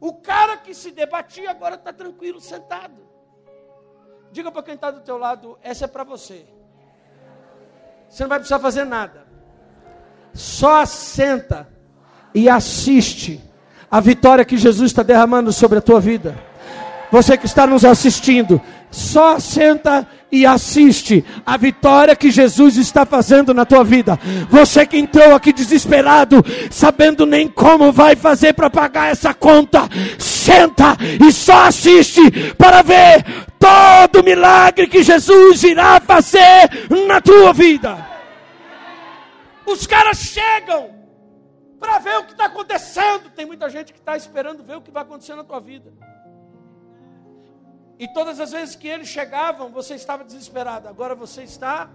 O 0.00 0.14
cara 0.14 0.56
que 0.56 0.72
se 0.72 0.92
debatia 0.92 1.50
agora 1.50 1.74
está 1.74 1.92
tranquilo, 1.92 2.40
sentado. 2.40 3.04
Diga 4.30 4.52
para 4.52 4.62
quem 4.62 4.74
está 4.74 4.92
do 4.92 5.00
teu 5.00 5.18
lado, 5.18 5.58
essa 5.60 5.86
é 5.86 5.88
para 5.88 6.04
você. 6.04 6.46
Você 8.08 8.22
não 8.22 8.28
vai 8.28 8.38
precisar 8.38 8.60
fazer 8.60 8.84
nada. 8.84 9.26
Só 10.32 10.82
assenta 10.82 11.68
e 12.32 12.48
assiste 12.48 13.42
a 13.90 14.00
vitória 14.00 14.44
que 14.44 14.56
Jesus 14.56 14.90
está 14.90 15.02
derramando 15.02 15.52
sobre 15.52 15.78
a 15.78 15.82
tua 15.82 16.00
vida. 16.00 16.36
Você 17.10 17.36
que 17.36 17.46
está 17.46 17.66
nos 17.66 17.84
assistindo, 17.84 18.60
só 18.90 19.38
senta 19.38 20.06
e 20.30 20.44
assiste 20.44 21.24
a 21.44 21.56
vitória 21.56 22.16
que 22.16 22.30
Jesus 22.30 22.76
está 22.76 23.06
fazendo 23.06 23.54
na 23.54 23.64
tua 23.64 23.84
vida. 23.84 24.18
Você 24.50 24.84
que 24.84 24.98
entrou 24.98 25.34
aqui 25.34 25.52
desesperado, 25.52 26.44
sabendo 26.70 27.24
nem 27.24 27.46
como 27.46 27.92
vai 27.92 28.16
fazer 28.16 28.54
para 28.54 28.68
pagar 28.68 29.12
essa 29.12 29.32
conta, 29.32 29.88
senta 30.18 30.96
e 31.24 31.32
só 31.32 31.66
assiste 31.66 32.52
para 32.58 32.82
ver 32.82 33.24
todo 33.58 34.20
o 34.20 34.24
milagre 34.24 34.86
que 34.88 35.02
Jesus 35.02 35.62
irá 35.62 36.00
fazer 36.00 36.68
na 37.06 37.20
tua 37.20 37.52
vida. 37.52 37.96
Os 39.64 39.86
caras 39.86 40.18
chegam 40.18 40.95
para 41.86 41.98
ver 41.98 42.16
o 42.18 42.24
que 42.24 42.32
está 42.32 42.46
acontecendo. 42.46 43.30
Tem 43.30 43.46
muita 43.46 43.70
gente 43.70 43.92
que 43.92 44.00
está 44.00 44.16
esperando 44.16 44.64
ver 44.64 44.76
o 44.76 44.82
que 44.82 44.90
vai 44.90 45.04
acontecer 45.04 45.36
na 45.36 45.44
tua 45.44 45.60
vida. 45.60 45.92
E 47.96 48.08
todas 48.08 48.40
as 48.40 48.50
vezes 48.50 48.74
que 48.74 48.88
eles 48.88 49.08
chegavam, 49.08 49.70
você 49.70 49.94
estava 49.94 50.24
desesperado. 50.24 50.88
Agora 50.88 51.14
você 51.14 51.44
está. 51.44 51.88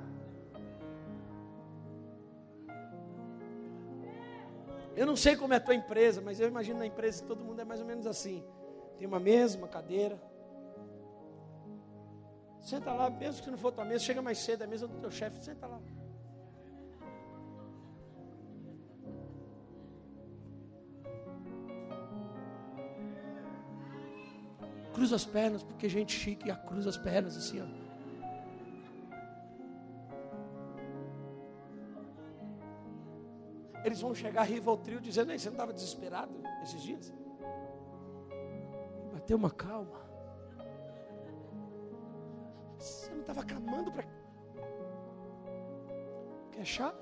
Eu 4.95 5.05
não 5.05 5.15
sei 5.15 5.35
como 5.35 5.53
é 5.53 5.57
a 5.57 5.59
tua 5.67 5.75
empresa, 5.75 6.21
mas 6.21 6.39
eu 6.39 6.47
imagino 6.47 6.79
na 6.79 6.87
empresa 6.87 7.25
todo 7.25 7.43
mundo 7.43 7.59
é 7.61 7.65
mais 7.65 7.81
ou 7.81 7.85
menos 7.85 8.07
assim. 8.07 8.43
Tem 8.97 9.05
uma 9.05 9.19
mesa, 9.19 9.57
uma 9.57 9.67
cadeira. 9.67 10.17
Senta 12.61 12.93
lá, 12.93 13.09
mesmo 13.09 13.43
que 13.43 13.51
não 13.51 13.57
for 13.57 13.71
tua 13.71 13.83
mesa, 13.83 14.03
chega 14.03 14.21
mais 14.21 14.37
cedo, 14.37 14.61
é 14.61 14.65
a 14.65 14.67
mesa 14.67 14.87
do 14.87 14.97
teu 14.99 15.11
chefe, 15.11 15.43
senta 15.43 15.67
lá. 15.67 15.79
Cruza 24.93 25.15
as 25.15 25.25
pernas, 25.25 25.63
porque 25.63 25.87
gente 25.89 26.13
chique 26.13 26.53
cruza 26.55 26.89
as 26.89 26.97
pernas 26.97 27.37
assim, 27.37 27.61
ó. 27.61 27.81
Eles 33.83 33.99
vão 33.99 34.13
chegar 34.13 34.43
Rivotril 34.43 34.99
dizendo, 34.99 35.31
aí, 35.31 35.39
você 35.39 35.49
não 35.49 35.55
estava 35.55 35.73
desesperado 35.73 36.31
esses 36.63 36.81
dias? 36.81 37.13
Bateu 39.11 39.37
uma 39.37 39.49
calma. 39.49 39.99
Você 42.77 43.11
não 43.11 43.21
estava 43.21 43.43
clamando 43.43 43.91
para. 43.91 44.03
Quer 46.51 46.65
chá? 46.65 46.93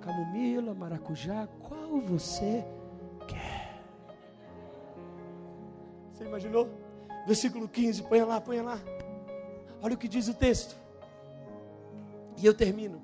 Camomila, 0.00 0.74
maracujá, 0.74 1.46
qual 1.66 2.00
você 2.00 2.64
imaginou? 6.28 6.68
Versículo 7.26 7.68
15, 7.68 8.02
põe 8.04 8.22
lá, 8.22 8.40
põe 8.40 8.60
lá. 8.60 8.78
Olha 9.82 9.94
o 9.94 9.98
que 9.98 10.08
diz 10.08 10.28
o 10.28 10.34
texto. 10.34 10.76
E 12.36 12.46
eu 12.46 12.54
termino. 12.54 13.02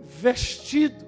Vestido. 0.00 1.06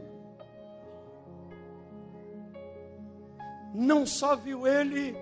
Não 3.75 4.07
só 4.07 4.37
viu 4.37 4.67
ele 4.67 5.17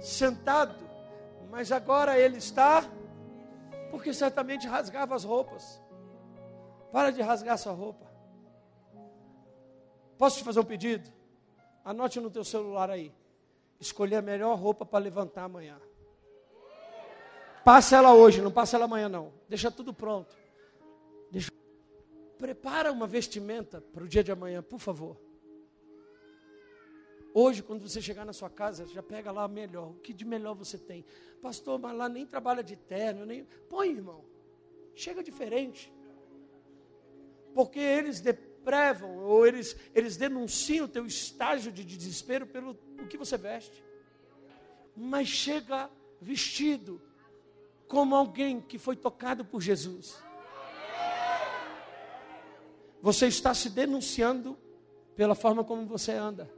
sentado, 0.00 0.74
mas 1.50 1.72
agora 1.72 2.18
ele 2.18 2.36
está, 2.36 2.84
porque 3.90 4.12
certamente 4.12 4.66
rasgava 4.66 5.14
as 5.14 5.24
roupas. 5.24 5.80
Para 6.92 7.10
de 7.10 7.22
rasgar 7.22 7.56
sua 7.56 7.72
roupa. 7.72 8.06
Posso 10.18 10.38
te 10.38 10.44
fazer 10.44 10.60
um 10.60 10.64
pedido? 10.64 11.13
Anote 11.84 12.18
no 12.20 12.30
teu 12.30 12.44
celular 12.44 12.90
aí. 12.90 13.12
Escolher 13.78 14.16
a 14.16 14.22
melhor 14.22 14.58
roupa 14.58 14.86
para 14.86 15.04
levantar 15.04 15.44
amanhã. 15.44 15.78
Passa 17.64 17.96
ela 17.96 18.14
hoje, 18.14 18.40
não 18.40 18.50
passa 18.50 18.76
ela 18.76 18.86
amanhã 18.86 19.08
não. 19.08 19.32
Deixa 19.48 19.70
tudo 19.70 19.92
pronto. 19.92 20.36
Deixa... 21.30 21.50
Prepara 22.38 22.90
uma 22.92 23.06
vestimenta 23.06 23.80
para 23.80 24.04
o 24.04 24.08
dia 24.08 24.24
de 24.24 24.32
amanhã, 24.32 24.62
por 24.62 24.78
favor. 24.78 25.16
Hoje, 27.36 27.62
quando 27.62 27.88
você 27.88 28.00
chegar 28.00 28.24
na 28.24 28.32
sua 28.32 28.48
casa, 28.48 28.86
já 28.86 29.02
pega 29.02 29.32
lá 29.32 29.48
melhor. 29.48 29.90
O 29.90 29.94
que 29.94 30.12
de 30.12 30.24
melhor 30.24 30.54
você 30.54 30.78
tem? 30.78 31.04
Pastor, 31.42 31.80
mas 31.80 31.96
lá 31.96 32.08
nem 32.08 32.24
trabalha 32.24 32.62
de 32.62 32.76
terno, 32.76 33.26
nem. 33.26 33.44
Põe, 33.68 33.90
irmão. 33.90 34.24
Chega 34.94 35.22
diferente. 35.22 35.92
Porque 37.52 37.80
eles, 37.80 38.22
prevam, 38.64 39.18
ou 39.18 39.46
eles, 39.46 39.76
eles 39.94 40.16
denunciam 40.16 40.86
o 40.86 40.88
teu 40.88 41.04
estágio 41.06 41.70
de 41.70 41.84
desespero 41.84 42.46
pelo 42.46 42.76
o 42.98 43.06
que 43.06 43.18
você 43.18 43.36
veste. 43.36 43.84
Mas 44.96 45.28
chega 45.28 45.90
vestido 46.20 47.00
como 47.86 48.14
alguém 48.14 48.60
que 48.60 48.78
foi 48.78 48.96
tocado 48.96 49.44
por 49.44 49.60
Jesus. 49.60 50.16
Você 53.02 53.26
está 53.26 53.52
se 53.52 53.68
denunciando 53.68 54.56
pela 55.14 55.34
forma 55.34 55.62
como 55.62 55.86
você 55.86 56.12
anda. 56.12 56.50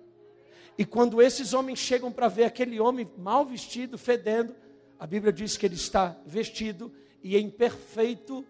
E 0.79 0.85
quando 0.85 1.21
esses 1.21 1.53
homens 1.53 1.79
chegam 1.79 2.13
para 2.13 2.29
ver 2.29 2.45
aquele 2.45 2.79
homem 2.79 3.11
mal 3.19 3.45
vestido, 3.45 3.99
fedendo, 3.99 4.55
a 4.99 5.07
Bíblia 5.07 5.33
diz 5.33 5.57
que 5.57 5.67
ele 5.67 5.75
está 5.75 6.17
vestido 6.25 6.93
e 7.23 7.37
em 7.37 7.51
perfeito 7.51 8.47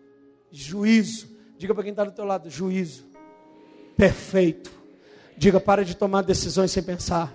juízo. 0.51 1.35
Diga 1.57 1.73
para 1.73 1.85
quem 1.85 1.93
está 1.93 2.05
do 2.05 2.13
teu 2.13 2.25
lado: 2.25 2.51
juízo 2.51 3.16
perfeito. 3.97 4.71
Diga, 5.37 5.61
para 5.61 5.85
de 5.85 5.97
tomar 5.97 6.23
decisões 6.23 6.71
sem 6.71 6.83
pensar. 6.83 7.35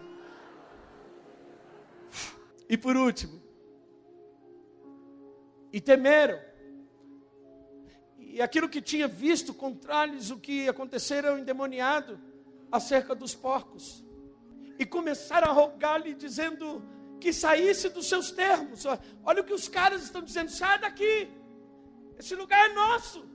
E 2.70 2.78
por 2.78 2.96
último, 2.96 3.42
e 5.74 5.80
temeram. 5.80 6.40
E 8.18 8.42
aquilo 8.42 8.70
que 8.70 8.82
tinha 8.82 9.08
visto 9.08 9.54
contra-lhes 9.54 10.30
o 10.30 10.38
que 10.38 10.68
acontecera 10.70 11.38
endemoniado 11.38 12.20
acerca 12.72 13.14
dos 13.14 13.36
porcos. 13.36 14.04
E 14.80 14.86
começaram 14.86 15.50
a 15.50 15.52
rogar-lhe, 15.52 16.14
dizendo 16.14 16.82
que 17.20 17.32
saísse 17.34 17.90
dos 17.90 18.08
seus 18.08 18.32
termos. 18.32 18.86
Olha 19.24 19.42
o 19.42 19.46
que 19.46 19.54
os 19.54 19.68
caras 19.68 20.04
estão 20.04 20.22
dizendo: 20.22 20.50
sai 20.50 20.80
daqui, 20.80 21.30
esse 22.18 22.36
lugar 22.36 22.70
é 22.70 22.74
nosso. 22.74 23.30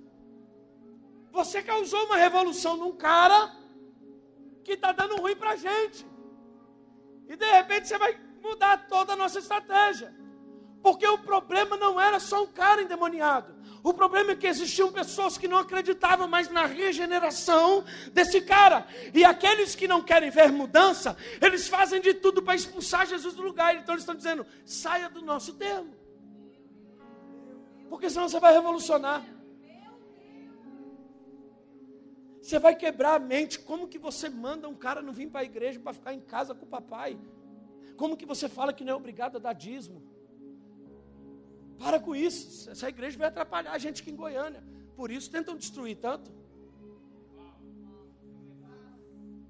Você 1.37 1.63
causou 1.63 2.03
uma 2.07 2.17
revolução 2.17 2.79
num 2.79 2.97
cara 2.97 3.55
que 4.65 4.73
está 4.73 4.91
dando 4.91 5.17
ruim 5.17 5.37
para 5.37 5.51
a 5.51 5.57
gente. 5.57 6.07
E 7.29 7.37
de 7.37 7.53
repente 7.53 7.87
você 7.87 7.99
vai 7.99 8.19
mudar 8.43 8.89
toda 8.89 9.13
a 9.13 9.17
nossa 9.17 9.39
estratégia. 9.39 10.15
Porque 10.83 11.07
o 11.07 11.19
problema 11.19 11.77
não 11.77 12.01
era 12.01 12.19
só 12.19 12.43
um 12.43 12.47
cara 12.47 12.81
endemoniado. 12.81 13.55
O 13.83 13.93
problema 13.93 14.33
é 14.33 14.37
que 14.37 14.47
existiam 14.47 14.91
pessoas 14.91 15.37
que 15.37 15.47
não 15.47 15.59
acreditavam 15.59 16.27
mais 16.27 16.49
na 16.49 16.65
regeneração 16.65 17.85
desse 18.15 18.41
cara. 18.41 18.87
E 19.13 19.23
aqueles 19.23 19.75
que 19.75 19.87
não 19.87 20.01
querem 20.01 20.31
ver 20.31 20.51
mudança, 20.51 21.19
eles 21.43 21.69
fazem 21.69 22.01
de 22.01 22.15
tudo 22.15 22.43
para 22.43 22.55
expulsar 22.55 23.07
Jesus 23.07 23.35
do 23.35 23.43
lugar. 23.43 23.77
Então 23.77 23.95
eles 23.95 24.05
estão 24.05 24.15
dizendo: 24.15 24.47
saia 24.65 25.11
do 25.11 25.21
nosso 25.21 25.53
termo. 25.53 25.95
Porque 27.91 28.09
senão 28.09 28.27
você 28.27 28.41
vai 28.41 28.55
revolucionar. 28.55 29.36
Você 32.47 32.61
vai 32.61 32.77
quebrar 32.77 33.15
a 33.17 33.19
mente. 33.19 33.59
Como 33.59 33.89
que 33.89 33.99
você 33.99 34.29
manda 34.29 34.69
um 34.69 34.75
cara 34.77 35.03
não 35.03 35.13
vir 35.13 35.29
para 35.29 35.41
a 35.41 35.45
igreja 35.45 35.81
para 35.81 35.93
ficar 35.93 36.15
em 36.15 36.21
casa 36.21 36.55
com 36.55 36.65
o 36.65 36.69
papai? 36.69 37.19
Como 37.97 38.17
que 38.17 38.25
você 38.25 38.49
fala 38.49 38.73
que 38.73 38.85
não 38.85 38.93
é 38.93 38.95
obrigado 38.95 39.35
a 39.35 39.41
dar 39.41 39.53
dízimo? 39.53 40.01
Para 41.77 41.99
com 41.99 42.15
isso. 42.15 42.71
Essa 42.71 42.89
igreja 42.89 43.19
vai 43.19 43.27
atrapalhar 43.27 43.73
a 43.73 43.79
gente 43.79 44.01
aqui 44.01 44.13
em 44.13 44.15
Goiânia. 44.15 44.63
Por 44.95 45.11
isso 45.11 45.29
tentam 45.29 45.57
destruir 45.57 45.97
tanto. 45.97 46.31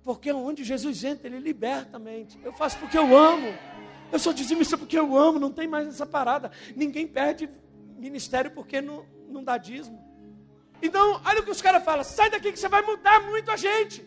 Porque 0.03 0.33
onde 0.33 0.65
Jesus 0.65 1.05
entra, 1.05 1.27
ele 1.27 1.39
liberta 1.39 1.99
a 1.99 2.01
mente. 2.01 2.41
Eu 2.43 2.55
faço 2.55 2.79
porque 2.79 2.97
eu 2.97 3.15
amo. 3.15 3.49
Eu 4.11 4.19
sou 4.19 4.33
dizimista 4.33 4.79
porque 4.79 4.99
eu 4.99 5.15
amo. 5.19 5.39
Não 5.39 5.53
tem 5.53 5.69
mais 5.69 5.87
essa 5.87 6.07
parada. 6.07 6.51
Ninguém 6.75 7.07
perde 7.07 7.47
ministério 7.99 8.53
porque 8.53 8.81
não, 8.81 9.05
não 9.29 9.45
dá 9.45 9.59
dízimo. 9.59 10.06
Então, 10.83 11.21
olha 11.25 11.41
o 11.41 11.45
que 11.45 11.51
os 11.51 11.63
caras 11.63 11.85
falam: 11.85 12.05
sai 12.05 12.31
daqui 12.31 12.53
que 12.53 12.59
você 12.59 12.69
vai 12.69 12.83
mudar 12.83 13.21
muito 13.23 13.51
a 13.51 13.57
gente. 13.57 14.07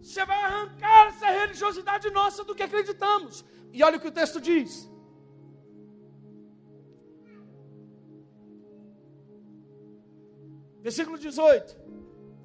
Você 0.00 0.24
vai 0.24 0.38
arrancar 0.42 1.06
essa 1.08 1.26
religiosidade 1.30 2.10
nossa 2.10 2.44
do 2.44 2.54
que 2.54 2.62
acreditamos. 2.62 3.44
E 3.72 3.82
olha 3.82 3.96
o 3.96 4.00
que 4.00 4.08
o 4.08 4.12
texto 4.12 4.40
diz. 4.40 4.90
Versículo 10.82 11.18
18. 11.18 11.76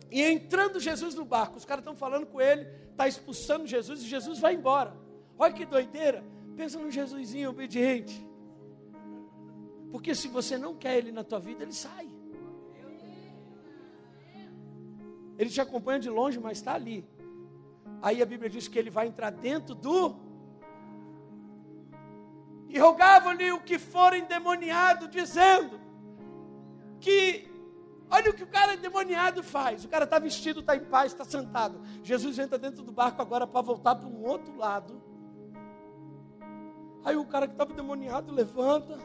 E 0.10 0.24
entrando 0.24 0.80
Jesus 0.80 1.14
no 1.14 1.26
barco, 1.26 1.58
os 1.58 1.66
caras 1.66 1.82
estão 1.82 1.96
falando 1.96 2.26
com 2.26 2.40
ele, 2.40 2.68
está 2.92 3.08
expulsando 3.08 3.68
Jesus 3.68 4.02
e 4.02 4.08
Jesus 4.08 4.40
vai 4.40 4.56
embora. 4.56 4.96
Olha 5.38 5.54
que 5.54 5.66
doideira. 5.66 6.24
Pensa 6.56 6.80
no 6.80 6.90
Jesusinho 6.90 7.50
obediente. 7.50 8.26
Porque 9.92 10.16
se 10.16 10.28
você 10.28 10.58
não 10.58 10.76
quer 10.76 10.98
ele 10.98 11.12
na 11.12 11.24
tua 11.24 11.40
vida, 11.40 11.64
ele 11.64 11.74
sai. 11.74 12.19
Ele 15.40 15.50
te 15.50 15.62
acompanha 15.62 16.02
de 16.02 16.10
longe, 16.10 16.38
mas 16.38 16.58
está 16.58 16.74
ali. 16.74 17.08
Aí 18.02 18.22
a 18.22 18.26
Bíblia 18.26 18.50
diz 18.50 18.68
que 18.68 18.78
ele 18.78 18.90
vai 18.90 19.08
entrar 19.08 19.30
dentro 19.30 19.74
do. 19.74 20.18
E 22.68 22.78
rogava-lhe 22.78 23.50
o 23.54 23.62
que 23.62 23.80
for 23.80 24.14
endemoniado, 24.14 25.08
dizendo 25.08 25.80
que. 27.00 27.48
Olha 28.12 28.32
o 28.32 28.34
que 28.34 28.44
o 28.44 28.48
cara 28.48 28.74
endemoniado 28.74 29.42
faz. 29.42 29.86
O 29.86 29.88
cara 29.88 30.04
está 30.04 30.20
vestido, 30.20 30.60
está 30.60 30.76
em 30.76 30.84
paz, 30.84 31.14
está 31.14 31.24
sentado. 31.24 31.80
Jesus 32.04 32.38
entra 32.38 32.58
dentro 32.58 32.84
do 32.84 32.92
barco 32.92 33.22
agora 33.22 33.48
para 33.48 33.62
voltar 33.62 33.96
para 33.96 34.10
um 34.10 34.22
outro 34.26 34.58
lado. 34.58 35.02
Aí 37.06 37.16
o 37.16 37.24
cara 37.24 37.48
que 37.48 37.54
estava 37.54 37.72
endemoniado 37.72 38.34
levanta. 38.34 38.98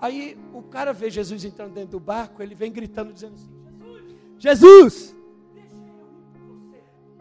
Aí 0.00 0.38
o 0.52 0.62
cara 0.62 0.92
vê 0.92 1.10
Jesus 1.10 1.44
entrando 1.44 1.72
dentro 1.72 1.92
do 1.92 2.00
barco, 2.00 2.42
ele 2.42 2.54
vem 2.54 2.70
gritando, 2.70 3.12
dizendo 3.12 3.34
assim: 3.34 3.50
Jesus! 4.38 5.19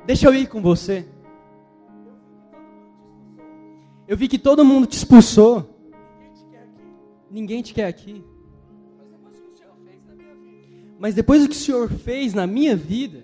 Deixa 0.06 0.28
eu 0.28 0.34
ir 0.34 0.48
com 0.48 0.62
você. 0.62 1.08
Eu 4.08 4.18
vi 4.18 4.28
que 4.28 4.40
todo 4.40 4.66
mundo 4.66 4.88
te 4.88 4.98
expulsou. 4.98 5.70
Ninguém 7.30 7.62
te 7.62 7.74
quer 7.74 7.86
aqui. 7.86 8.24
Mas 10.98 11.16
depois 11.16 11.44
do 11.44 11.50
que 11.50 11.56
o 11.56 11.60
Senhor 11.60 11.90
fez 11.90 12.34
na 12.34 12.48
minha 12.48 12.76
vida, 12.76 13.24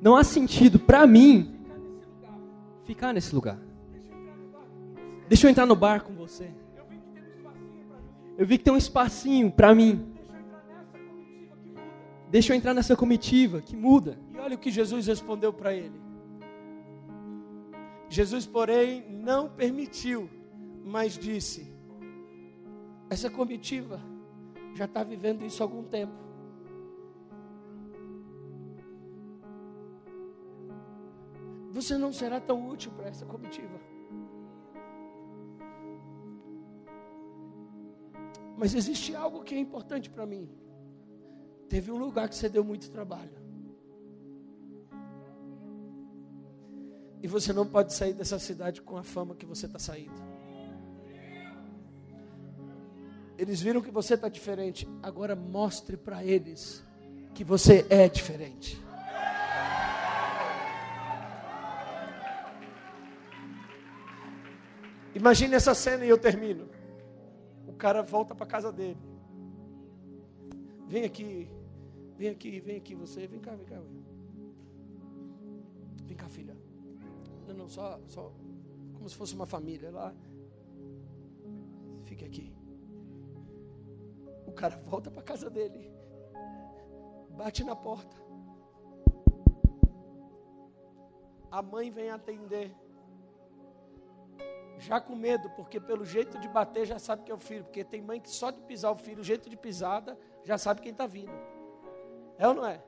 não 0.00 0.14
há 0.14 0.22
sentido 0.22 0.78
para 0.78 1.06
mim 1.06 1.58
ficar 2.84 3.12
nesse 3.12 3.34
lugar. 3.34 3.58
Deixa 5.28 5.46
eu 5.46 5.50
entrar 5.50 5.66
no 5.66 5.74
bar 5.74 6.04
com 6.04 6.14
você. 6.14 6.50
Eu 8.38 8.46
vi 8.46 8.58
que 8.58 8.64
tem 8.64 8.72
um 8.72 8.76
espacinho 8.76 9.50
para 9.50 9.74
mim. 9.74 10.15
Deixa 12.30 12.52
eu 12.52 12.56
entrar 12.56 12.74
nessa 12.74 12.96
comitiva 12.96 13.60
que 13.60 13.76
muda. 13.76 14.18
E 14.34 14.38
olha 14.38 14.56
o 14.56 14.58
que 14.58 14.70
Jesus 14.70 15.06
respondeu 15.06 15.52
para 15.52 15.72
ele. 15.72 16.00
Jesus, 18.08 18.46
porém, 18.46 19.04
não 19.10 19.48
permitiu, 19.48 20.28
mas 20.84 21.18
disse: 21.18 21.72
Essa 23.08 23.30
comitiva 23.30 24.00
já 24.74 24.84
está 24.84 25.02
vivendo 25.02 25.44
isso 25.44 25.62
há 25.62 25.66
algum 25.66 25.84
tempo. 25.84 26.26
Você 31.72 31.98
não 31.98 32.12
será 32.12 32.40
tão 32.40 32.68
útil 32.68 32.90
para 32.92 33.08
essa 33.08 33.26
comitiva. 33.26 33.78
Mas 38.56 38.74
existe 38.74 39.14
algo 39.14 39.44
que 39.44 39.54
é 39.54 39.58
importante 39.58 40.08
para 40.08 40.24
mim. 40.24 40.48
Teve 41.68 41.90
um 41.90 41.96
lugar 41.96 42.28
que 42.28 42.34
você 42.34 42.48
deu 42.48 42.64
muito 42.64 42.90
trabalho. 42.90 43.46
E 47.22 47.26
você 47.28 47.52
não 47.52 47.66
pode 47.66 47.92
sair 47.92 48.12
dessa 48.12 48.38
cidade 48.38 48.80
com 48.82 48.96
a 48.96 49.02
fama 49.02 49.34
que 49.34 49.46
você 49.46 49.66
está 49.66 49.78
saindo. 49.78 50.14
Eles 53.36 53.60
viram 53.60 53.82
que 53.82 53.90
você 53.90 54.14
está 54.14 54.28
diferente. 54.28 54.88
Agora 55.02 55.34
mostre 55.34 55.96
para 55.96 56.24
eles 56.24 56.84
que 57.34 57.44
você 57.44 57.86
é 57.90 58.08
diferente. 58.08 58.80
Imagine 65.14 65.54
essa 65.54 65.74
cena 65.74 66.04
e 66.04 66.08
eu 66.08 66.18
termino. 66.18 66.68
O 67.66 67.72
cara 67.72 68.02
volta 68.02 68.34
para 68.34 68.46
casa 68.46 68.70
dele. 68.70 69.15
Vem 70.86 71.04
aqui, 71.04 71.50
vem 72.16 72.28
aqui, 72.28 72.60
vem 72.60 72.76
aqui 72.76 72.94
você, 72.94 73.26
vem 73.26 73.40
cá, 73.40 73.54
vem 73.56 73.66
cá. 73.66 73.82
Vem 76.04 76.16
cá, 76.16 76.28
filha. 76.28 76.56
Não, 77.46 77.54
não, 77.54 77.68
só, 77.68 78.00
só 78.06 78.32
como 78.94 79.08
se 79.08 79.16
fosse 79.16 79.34
uma 79.34 79.46
família 79.46 79.90
lá. 79.90 80.14
Fique 82.04 82.24
aqui. 82.24 82.54
O 84.46 84.52
cara 84.52 84.76
volta 84.76 85.10
para 85.10 85.22
casa 85.22 85.50
dele. 85.50 85.92
Bate 87.36 87.64
na 87.64 87.74
porta. 87.74 88.16
A 91.50 91.60
mãe 91.62 91.90
vem 91.90 92.10
atender. 92.10 92.72
Já 94.78 95.00
com 95.00 95.14
medo, 95.14 95.48
porque 95.50 95.80
pelo 95.80 96.04
jeito 96.04 96.38
de 96.38 96.48
bater 96.48 96.86
já 96.86 96.98
sabe 96.98 97.22
que 97.22 97.32
é 97.32 97.34
o 97.34 97.38
filho. 97.38 97.64
Porque 97.64 97.82
tem 97.82 98.02
mãe 98.02 98.20
que 98.20 98.30
só 98.30 98.50
de 98.50 98.60
pisar 98.60 98.92
o 98.92 98.96
filho, 98.96 99.20
o 99.20 99.24
jeito 99.24 99.48
de 99.48 99.56
pisada, 99.56 100.18
já 100.44 100.58
sabe 100.58 100.82
quem 100.82 100.92
está 100.92 101.06
vindo. 101.06 101.32
É 102.38 102.46
ou 102.46 102.54
não 102.54 102.66
é? 102.66 102.82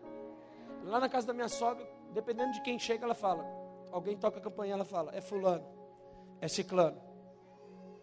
Lá 0.85 1.01
na 1.01 1.09
casa 1.09 1.27
da 1.27 1.33
minha 1.33 1.49
sogra, 1.49 1.87
dependendo 2.13 2.53
de 2.53 2.63
quem 2.63 2.79
chega, 2.79 3.05
ela 3.05 3.15
fala: 3.15 3.45
alguém 3.91 4.17
toca 4.17 4.39
a 4.39 4.43
campanha, 4.43 4.75
ela 4.75 4.85
fala, 4.85 5.15
é 5.15 5.21
fulano, 5.21 5.67
é 6.41 6.49
ciclano, 6.49 7.01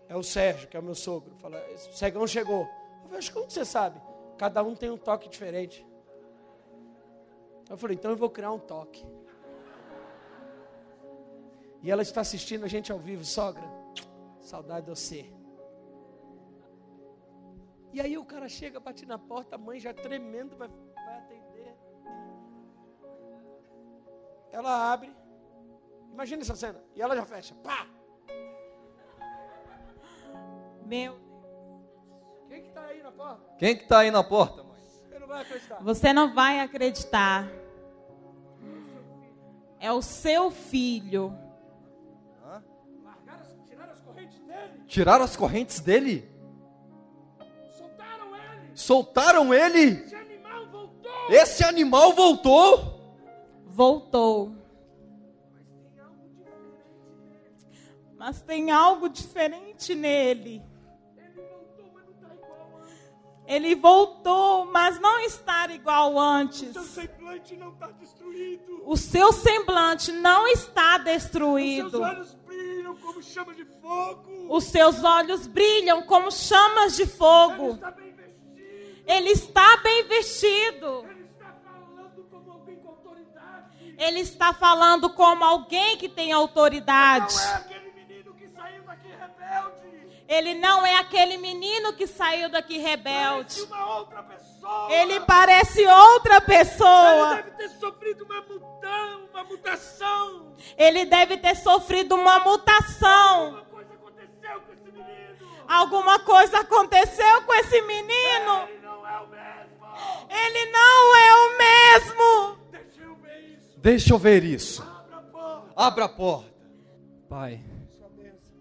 é 0.07 0.15
o 0.15 0.23
Sérgio, 0.23 0.67
que 0.67 0.75
é 0.75 0.79
o 0.79 0.83
meu 0.83 0.95
sogro. 0.95 1.35
Fala, 1.37 1.63
o 1.73 1.93
cegão 1.93 2.25
chegou. 2.27 2.67
Eu 3.03 3.09
falei, 3.09 3.29
como 3.31 3.49
você 3.49 3.63
sabe? 3.63 4.01
Cada 4.37 4.63
um 4.63 4.75
tem 4.75 4.89
um 4.89 4.97
toque 4.97 5.29
diferente. 5.29 5.85
Eu 7.69 7.77
falei, 7.77 7.95
então 7.95 8.11
eu 8.11 8.17
vou 8.17 8.29
criar 8.29 8.51
um 8.51 8.59
toque. 8.59 9.05
E 11.81 11.91
ela 11.91 12.01
está 12.01 12.21
assistindo 12.21 12.65
a 12.65 12.67
gente 12.67 12.91
ao 12.91 12.97
vivo, 12.97 13.23
sogra. 13.23 13.63
Saudade 14.45 14.85
de 14.85 14.91
você. 14.91 15.25
E 17.91 17.99
aí 17.99 18.15
o 18.15 18.23
cara 18.23 18.47
chega, 18.47 18.79
bate 18.79 19.03
na 19.03 19.17
porta, 19.17 19.55
a 19.55 19.57
mãe 19.57 19.79
já 19.79 19.91
tremendo, 19.91 20.55
vai, 20.55 20.67
vai 20.67 21.17
atender. 21.17 21.75
Ela 24.51 24.93
abre. 24.93 25.11
Imagina 26.13 26.43
essa 26.43 26.55
cena. 26.55 26.79
E 26.93 27.01
ela 27.01 27.15
já 27.15 27.25
fecha. 27.25 27.55
Pá! 27.55 27.87
Meu. 30.85 31.17
Quem 32.47 32.61
que 32.61 32.67
está 32.67 32.85
aí 32.85 33.01
na 33.01 33.11
porta? 33.11 33.55
Quem 33.57 33.77
que 33.77 33.87
tá 33.87 33.99
aí 33.99 34.11
na 34.11 34.23
porta, 34.23 34.63
mãe? 34.63 34.79
Você 34.83 35.17
não 35.19 35.27
vai 35.27 35.41
acreditar. 35.41 35.83
Você 35.83 36.13
não 36.13 36.33
vai 36.35 36.59
acreditar. 36.59 37.47
É 39.79 39.91
o 39.91 40.03
seu 40.03 40.51
filho. 40.51 41.44
Tiraram 44.95 45.25
as 45.25 45.35
correntes 45.35 45.81
dele? 45.81 46.25
Soltaram 47.75 48.33
ele! 48.33 48.71
Soltaram 48.73 49.53
ele! 49.53 50.05
Esse 50.05 50.15
animal 50.15 50.67
voltou! 50.71 51.11
Esse 51.29 51.63
animal 51.65 52.13
voltou! 52.13 53.01
Voltou. 53.65 54.55
Mas 58.17 58.41
tem 58.41 58.71
algo 58.71 59.09
diferente 59.09 59.93
nele. 59.93 60.63
Ele 63.47 63.75
voltou, 63.75 64.65
mas 64.65 64.99
não 64.99 65.19
está 65.19 65.67
igual 65.71 66.17
antes. 66.19 66.71
Seu 66.73 66.83
semblante 66.83 67.55
não 67.55 67.69
está 67.73 67.87
destruído. 67.91 68.81
O 68.85 68.97
seu 68.97 69.31
semblante 69.33 70.11
não 70.11 70.47
está 70.47 70.93
Seus 70.93 71.03
destruído. 71.05 72.01
olhos 72.01 72.33
brilham 72.45 72.95
como 72.97 73.21
chama 73.21 73.53
de 73.53 73.65
fogo. 73.65 74.47
Os 74.49 74.63
seus 74.65 75.03
olhos 75.03 75.45
brilham 75.47 76.01
como 76.03 76.31
chamas 76.31 76.95
de 76.95 77.05
fogo. 77.05 77.73
está 77.75 77.91
bem 77.91 78.13
vestido. 78.13 79.03
Ele 79.05 79.29
está 79.29 79.77
bem 79.77 80.07
vestido. 80.07 81.05
Ele 81.05 81.25
está 81.25 81.53
falando 81.63 82.23
como 82.29 82.51
alguém 82.51 82.75
com 82.77 82.89
autoridade. 82.89 83.95
Ele 83.97 84.19
está 84.19 84.53
falando 84.53 85.09
como 85.11 85.43
alguém 85.43 85.97
que 85.97 86.09
tem 86.09 86.31
autoridade. 86.31 87.35
Não 87.35 87.41
é 87.43 87.53
aquele 87.55 87.91
menino 87.91 88.33
que 88.33 88.47
saiu 88.49 88.83
daqui 88.83 89.07
rebelde. 89.07 89.85
Ele 90.27 90.55
não 90.55 90.85
é 90.85 90.95
aquele 90.97 91.37
menino 91.37 91.93
que 91.93 92.07
saiu 92.07 92.49
daqui 92.49 92.79
Parece 92.81 92.89
rebelde. 92.89 93.61
uma 93.63 93.97
outra 93.97 94.23
pessoa. 94.23 94.91
Ele 94.91 95.19
parece 95.21 95.85
outra 95.87 96.35
Ele 96.37 96.45
pessoa. 96.45 97.35
deve 97.35 97.51
ter 97.51 97.69
sofrido 97.69 98.23
uma 98.25 98.41
mutão, 98.41 99.25
uma 99.31 99.43
mutação. 99.43 100.55
Ele 100.77 101.05
deve 101.05 101.37
ter 101.37 101.55
sofrido 101.55 102.15
uma 102.15 102.39
mutação. 102.39 103.63
Alguma 103.67 103.69
coisa 103.69 103.93
aconteceu 103.93 104.61
com 104.61 104.73
esse 104.73 104.91
menino. 104.91 105.65
Alguma 105.67 106.19
coisa 106.19 106.59
aconteceu 106.59 107.41
com 107.43 107.53
esse 107.53 107.81
menino. 107.81 108.67
Ele 108.67 108.81
não 108.81 109.07
é 109.07 109.19
o 109.21 109.27
mesmo. 109.27 109.85
Ele 110.29 110.71
não 110.71 111.15
é 111.15 111.35
o 111.35 111.57
mesmo. 111.57 112.57
Deixa 112.71 113.01
eu 113.03 113.15
ver 113.15 113.39
isso. 113.53 113.79
Deixa 113.79 114.13
eu 114.13 114.17
ver 114.17 114.43
isso. 114.43 114.81
Abra 114.81 115.17
a 115.17 115.21
porta. 115.21 115.73
Abra 115.75 116.05
a 116.05 116.09
porta. 116.09 116.55
Pai, 117.29 117.59
Sua 117.97 118.09
bênção. 118.09 118.53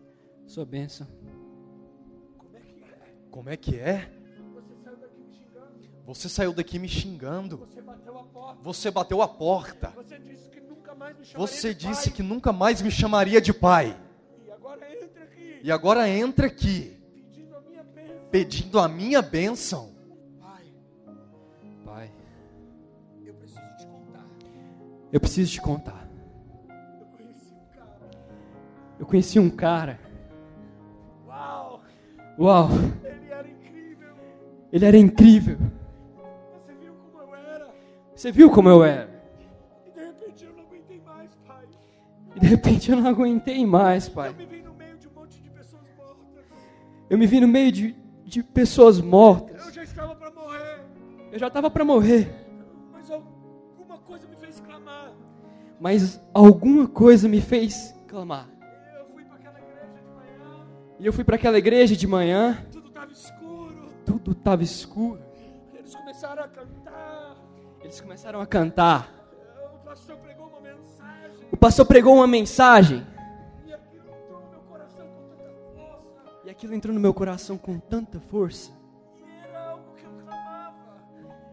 sua 0.47 0.65
bênção. 0.67 1.24
Como 3.35 3.51
é 3.51 3.57
que 3.57 3.75
é? 3.77 4.09
Você 6.07 6.29
saiu 6.29 6.53
daqui 6.53 6.79
me 6.79 6.87
xingando. 6.87 7.57
Você 7.57 7.83
bateu 7.83 8.17
a 8.17 8.23
porta. 8.23 8.63
Você 8.63 8.91
bateu 8.93 9.23
a 9.23 9.27
porta. 9.27 9.89
Você 9.97 10.19
disse 10.21 10.49
que 10.51 10.61
nunca 10.61 10.95
mais 10.95 11.19
me 11.19 11.25
chamaria 11.25 11.47
Você 11.49 11.75
de 11.75 11.89
disse 11.89 12.05
pai. 12.11 12.13
que 12.17 12.23
nunca 12.23 12.53
mais 12.53 12.81
me 12.81 12.91
chamaria 12.93 13.41
de 13.41 13.53
pai. 13.53 14.01
E 14.47 14.53
agora 14.53 14.87
entra 14.95 15.25
aqui. 15.25 15.61
E 15.65 15.73
agora 15.73 16.09
entra 16.09 16.47
aqui, 16.47 16.97
Pedindo 17.11 17.57
a 17.57 17.61
minha 17.61 17.83
bênção. 17.83 18.31
pedindo 18.31 18.79
a 18.79 18.89
minha 18.89 19.21
bênção. 19.23 19.91
Pai, 20.41 20.65
Pai, 21.85 22.13
eu 23.25 23.35
preciso 23.35 23.61
te 23.77 23.87
contar. 23.89 24.25
eu 25.13 25.21
preciso 25.21 25.51
te 25.51 25.61
contar. 25.61 26.09
Eu 27.01 27.07
conheci 27.09 27.51
um 27.51 27.67
cara. 27.75 28.01
Eu 29.01 29.07
conheci 29.07 29.39
um 29.41 29.51
cara. 29.51 30.01
Uau! 31.27 31.81
Uau. 32.39 32.69
Ele 34.75 34.85
era 34.87 34.97
incrível. 34.99 35.57
Você 36.67 36.73
viu 36.75 36.93
como 36.95 37.23
eu 37.23 37.35
era. 37.35 37.75
Você 38.17 38.33
viu 38.33 38.51
como 38.51 38.69
eu 38.69 38.85
era? 38.85 39.15
E 39.87 39.91
de 40.01 40.07
repente 40.09 40.43
eu 40.51 40.57
não 40.57 40.65
aguentei 40.65 41.01
mais, 41.01 41.31
pai. 41.47 41.65
E 42.35 42.41
de 42.41 42.47
repente 42.47 42.91
eu 42.91 42.97
não 42.97 43.07
aguentei 43.09 43.67
mais, 43.67 44.09
Eu 44.09 44.15
pai. 44.15 44.33
me 44.35 44.47
vi 44.47 44.63
no 44.63 44.75
meio 44.75 44.99
de 44.99 45.07
um 45.07 45.13
monte 45.13 45.41
de 45.41 45.49
pessoas 45.51 45.83
mortas. 45.97 46.45
Eu 47.09 47.17
me 47.17 47.27
vi 47.29 47.41
no 47.41 47.47
meio 47.47 47.71
de, 47.71 47.97
de 48.25 48.43
pessoas 48.43 49.01
mortas. 49.01 49.65
Eu 49.65 49.73
já 49.73 49.85
estava 49.85 50.17
para 50.17 50.31
morrer. 50.33 50.81
Eu 51.31 51.39
já 51.39 51.47
estava 51.47 51.71
para 51.71 51.85
morrer. 51.85 52.35
Mas 52.93 53.09
alguma 53.13 53.99
coisa 53.99 54.27
me 54.27 54.35
fez 54.35 54.59
clamar. 54.59 55.13
Mas 55.79 56.21
alguma 56.35 56.89
coisa 56.89 57.29
me 57.29 57.41
fez 57.41 57.95
clamar. 58.09 58.49
Eu 58.99 59.07
fui 59.13 59.23
para 59.25 59.37
aquela 59.37 59.59
igreja 59.61 59.95
de 59.95 60.07
manhã. 60.17 60.67
E 60.99 61.07
eu 61.07 61.13
fui 61.13 61.23
para 61.25 61.37
aquela 61.37 61.59
igreja 61.59 61.95
de 61.97 62.07
manhã. 62.09 62.59
Tudo 64.05 64.33
estava 64.33 64.63
escuro. 64.63 65.21
Eles 65.75 65.95
começaram 65.95 66.43
a 66.43 66.49
cantar. 66.49 67.37
Eles 67.81 68.01
começaram 68.01 68.41
a 68.41 68.47
cantar. 68.47 69.13
O 69.75 69.79
pastor 69.85 70.17
pregou 70.17 70.47
uma 70.49 70.61
mensagem. 70.61 71.49
O 71.53 71.57
pastor 71.57 71.87
pregou 71.87 72.15
uma 72.15 72.27
mensagem. 72.27 73.07
E 73.67 73.73
aquilo 73.73 74.07
entrou 74.09 74.41
no 74.41 74.51
meu 74.51 74.61
coração 74.63 75.07
com 75.07 75.29
tanta 75.37 75.51
força. 75.77 76.45
E 76.45 76.51
aquilo 76.51 76.75
entrou 76.75 76.95
no 76.95 77.01
meu 77.01 77.15
coração 77.15 77.59
com 77.59 77.79
tanta 77.79 78.21
força. 78.21 78.71
E 79.27 79.49
era 79.49 79.69
algo 79.69 79.95
que 79.95 80.05
eu 80.05 80.13
clamava. 80.25 80.75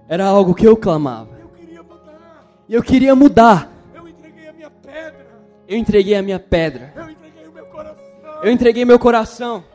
Era 0.07 0.25
algo 0.25 0.55
que 0.55 0.65
eu 0.65 0.77
clamava. 0.77 1.39
Eu 1.39 1.49
queria 1.49 1.83
mudar. 1.83 2.65
Eu 2.69 2.83
queria 2.83 3.15
mudar. 3.15 3.71
Eu 3.93 4.07
entreguei 4.07 4.47
a 4.47 4.53
minha 4.53 4.71
pedra. 4.71 5.27
Eu 5.67 5.77
entreguei 5.77 6.15
a 6.15 6.21
minha 6.21 6.39
pedra. 6.39 6.93
Eu 6.95 7.09
entreguei 7.09 7.47
o 7.47 7.51
meu 7.51 7.65
coração. 7.65 8.43
Eu 8.43 8.51
entreguei 8.51 8.85
meu 8.85 8.99
coração. 8.99 9.70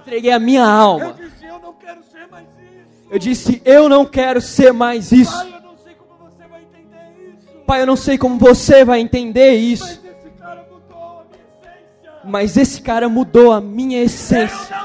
Entreguei 0.00 0.32
a 0.32 0.38
minha 0.38 0.60
Eu 0.62 0.66
alma. 0.66 1.12
disse, 1.14 1.46
eu 1.46 1.58
não 1.60 1.72
quero 1.74 2.02
ser 2.04 2.26
mais 2.28 2.46
isso. 2.48 3.10
Eu 3.10 3.18
disse: 3.18 3.62
Eu 3.64 3.88
não 3.88 4.04
quero 4.06 4.40
ser 4.40 4.72
mais 4.72 5.12
isso. 5.12 5.32
Pai, 5.32 5.52
eu 5.52 5.60
não 5.62 5.76
sei 5.76 5.94
como 5.94 6.28
você 6.28 6.46
vai 6.46 6.62
entender 6.62 7.34
isso. 7.34 7.64
Pai, 7.66 7.82
eu 7.82 7.86
não 7.86 7.96
sei 7.96 8.18
como 8.18 8.38
você 8.38 8.84
vai 8.84 9.00
entender 9.00 9.52
Mas 9.52 9.70
isso. 9.72 10.00
esse 10.20 10.30
cara 10.40 10.68
mudou 10.68 11.12
a 11.12 11.20
minha 11.20 11.42
essência. 11.62 12.20
Mas 12.24 12.56
esse 12.56 12.82
cara 12.82 13.08
mudou 13.08 13.52
a 13.52 13.60
minha 13.60 14.02
essência. 14.02 14.80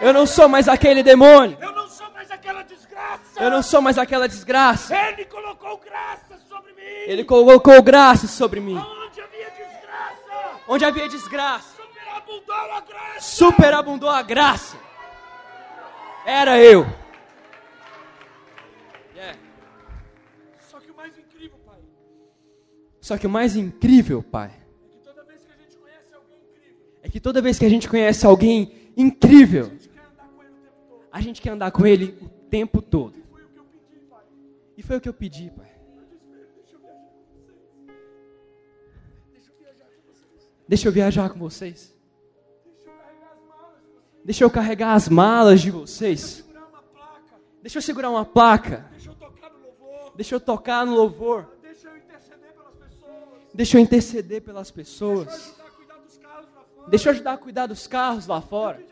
Eu 0.00 0.12
não 0.12 0.26
sou 0.26 0.48
mais 0.48 0.68
aquele 0.68 1.02
demônio. 1.02 1.58
Eu 1.60 1.72
não 1.72 1.88
sou 1.88 2.10
mais 2.12 2.30
aquele 2.30 2.30
demônio. 2.30 2.30
Eu 2.30 2.30
não 2.30 2.30
sou 2.30 2.30
mais 2.30 2.30
aquela 2.30 2.62
desgraça. 2.62 3.40
Eu 3.44 3.50
não 3.50 3.62
sou 3.62 3.80
mais 3.82 3.98
aquela 3.98 4.28
desgraça. 4.28 4.96
Ele 5.08 5.24
colocou 5.26 5.78
graça 5.78 6.38
sobre 6.48 6.72
mim. 6.72 6.82
Ele 7.06 7.24
colocou 7.24 7.82
graça 7.82 8.26
sobre 8.26 8.60
mim. 8.60 8.76
Onde 8.76 9.20
havia 9.20 9.50
desgraça, 9.50 10.60
Onde 10.68 10.84
havia 10.84 11.08
desgraça, 11.08 11.73
superabundou 12.24 12.54
a 12.54 12.80
graça. 12.80 13.20
superabundou 13.20 14.10
a 14.10 14.22
graça. 14.22 14.76
Era 16.26 16.58
eu. 16.58 16.86
É. 19.16 19.36
Só 20.60 20.80
que 20.80 20.90
o 20.90 20.96
mais 20.96 21.16
incrível, 21.18 21.58
pai, 21.64 21.80
Só 23.00 23.18
que 23.18 23.26
o 23.26 23.30
mais 23.30 23.56
incrível, 23.56 24.22
pai, 24.22 24.50
é 24.62 24.88
que 24.90 25.00
toda 25.04 25.22
vez 25.24 25.44
que 25.44 25.52
a 25.52 25.56
gente 25.56 25.76
conhece 25.76 26.14
alguém 26.14 26.38
incrível, 26.38 27.00
é 27.02 27.08
que 27.08 27.20
toda 27.20 27.42
vez 27.42 27.58
que 27.58 27.64
a 27.64 27.68
gente 27.68 27.88
conhece 27.88 28.26
alguém 28.26 28.92
incrível, 28.96 29.72
a 31.12 31.20
gente 31.20 31.42
quer 31.42 31.50
andar 31.50 31.70
com 31.70 31.86
ele 31.86 32.16
o 32.22 32.28
tempo 32.48 32.80
todo. 32.80 33.10
o 33.10 33.20
tempo 33.20 33.28
todo. 33.28 33.28
Foi 33.30 33.44
o 33.44 33.48
pedi. 33.48 34.74
E 34.78 34.82
foi 34.82 34.96
o 34.96 35.00
que 35.00 35.08
eu 35.08 35.14
pedi, 35.14 35.50
pai. 35.50 35.72
Deixa 40.66 40.88
eu 40.88 40.92
viajar 40.92 41.28
com 41.28 41.38
vocês. 41.38 41.93
Deixa 44.24 44.42
eu 44.42 44.50
carregar 44.50 44.94
as 44.94 45.08
malas 45.08 45.60
de 45.60 45.70
vocês. 45.70 46.44
Deixa 47.60 47.78
eu 47.78 47.82
segurar 47.82 48.10
uma 48.10 48.24
placa. 48.24 48.88
Deixa 50.16 50.34
eu 50.34 50.40
tocar 50.40 50.86
no 50.86 50.94
louvor. 50.94 51.50
Deixa 53.52 53.76
eu 53.76 53.80
interceder 53.80 54.42
pelas 54.42 54.70
pessoas. 54.70 55.54
Deixa 56.88 57.08
eu 57.08 57.12
ajudar 57.12 57.34
a 57.34 57.38
cuidar 57.38 57.66
dos 57.66 57.86
carros 57.86 58.26
lá 58.26 58.40
fora. 58.40 58.82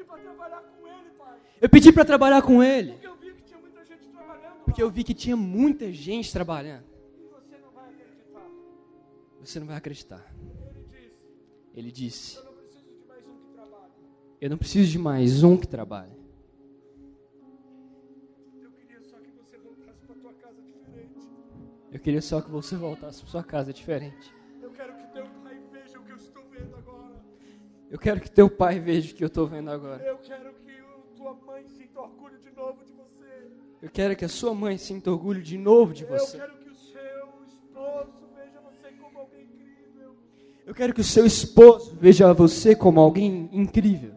Eu 1.60 1.68
pedi 1.68 1.92
para 1.92 2.04
trabalhar 2.04 2.42
com 2.42 2.62
ele. 2.62 2.92
Porque 2.92 3.06
eu 3.06 3.16
vi 3.16 3.32
que 3.32 3.42
tinha 3.42 3.58
muita 3.60 3.84
gente 3.84 4.08
trabalhando 4.08 4.64
Porque 4.64 4.82
eu 4.82 4.90
vi 4.90 5.04
que 5.04 5.14
tinha 5.14 5.36
muita 5.36 5.92
gente 5.92 6.32
trabalhando. 6.32 6.84
E 7.18 7.28
você 7.28 7.58
não 7.58 7.70
vai 7.70 7.86
acreditar. 7.88 8.46
Você 9.40 9.60
não 9.60 9.66
vai 9.66 9.76
acreditar. 9.76 10.34
Ele 11.74 11.90
disse: 11.90 12.38
eu 14.42 14.50
não 14.50 14.58
preciso 14.58 14.90
de 14.90 14.98
mais 14.98 15.42
um 15.42 15.56
que 15.56 15.66
trabalhe. 15.68 16.12
Eu. 18.60 18.64
Eu 18.64 18.70
queria 18.72 19.00
só 19.00 19.16
que 19.18 19.30
você 19.30 19.56
voltasse 19.58 20.00
pra 20.06 20.14
tua 20.16 20.32
casa 20.34 20.60
diferente. 20.62 21.18
Eu 21.92 22.00
queria 22.00 22.22
só 22.22 22.40
que 22.40 22.50
você 22.50 22.76
voltasse 22.76 23.20
para 23.22 23.30
sua 23.30 23.42
casa 23.44 23.72
diferente. 23.72 24.34
Eu 24.60 24.70
quero 24.70 24.94
que 24.96 25.06
teu 25.12 25.26
pai 25.42 25.60
veja 25.70 25.98
o 25.98 26.02
que 26.02 26.10
eu 26.12 26.16
estou 26.16 26.42
vendo 26.50 26.76
agora. 26.76 27.22
Eu 27.90 27.98
quero 27.98 28.20
que 28.20 28.30
teu 28.30 28.50
pai 28.50 28.80
veja 28.80 29.12
o 29.12 29.16
que 29.16 29.22
eu 29.24 29.28
estou 29.28 29.46
vendo 29.46 29.70
agora. 29.70 30.02
Eu 30.02 30.18
quero 30.18 30.52
que 30.54 30.80
o- 30.80 31.16
tua 31.16 31.34
mãe 31.34 31.64
sinta 31.68 32.00
orgulho 32.00 32.38
de 32.40 32.50
novo 32.50 32.74
de 32.84 32.84
você. 32.94 33.82
Eu 33.82 33.90
quero 33.90 34.16
que 34.16 34.24
a 34.24 34.28
sua 34.28 34.54
mãe 34.54 34.76
sinta 34.78 35.10
orgulho 35.10 35.42
de 35.42 35.56
novo 35.58 35.92
de 35.94 36.02
Eu 36.04 36.08
você. 36.08 36.38
quero 36.38 36.56
que 36.56 36.68
o 36.70 36.74
seu 36.74 37.28
esposo 37.44 38.28
veja 38.34 38.60
você 38.60 38.92
como 39.00 39.18
alguém 39.18 39.42
incrível. 39.44 40.16
Eu 40.66 40.74
quero 40.74 40.94
que 40.94 41.00
o 41.00 41.04
seu 41.04 41.26
esposo 41.26 41.96
veja 42.00 42.32
você 42.32 42.74
como 42.76 43.00
alguém 43.00 43.48
incrível. 43.52 44.14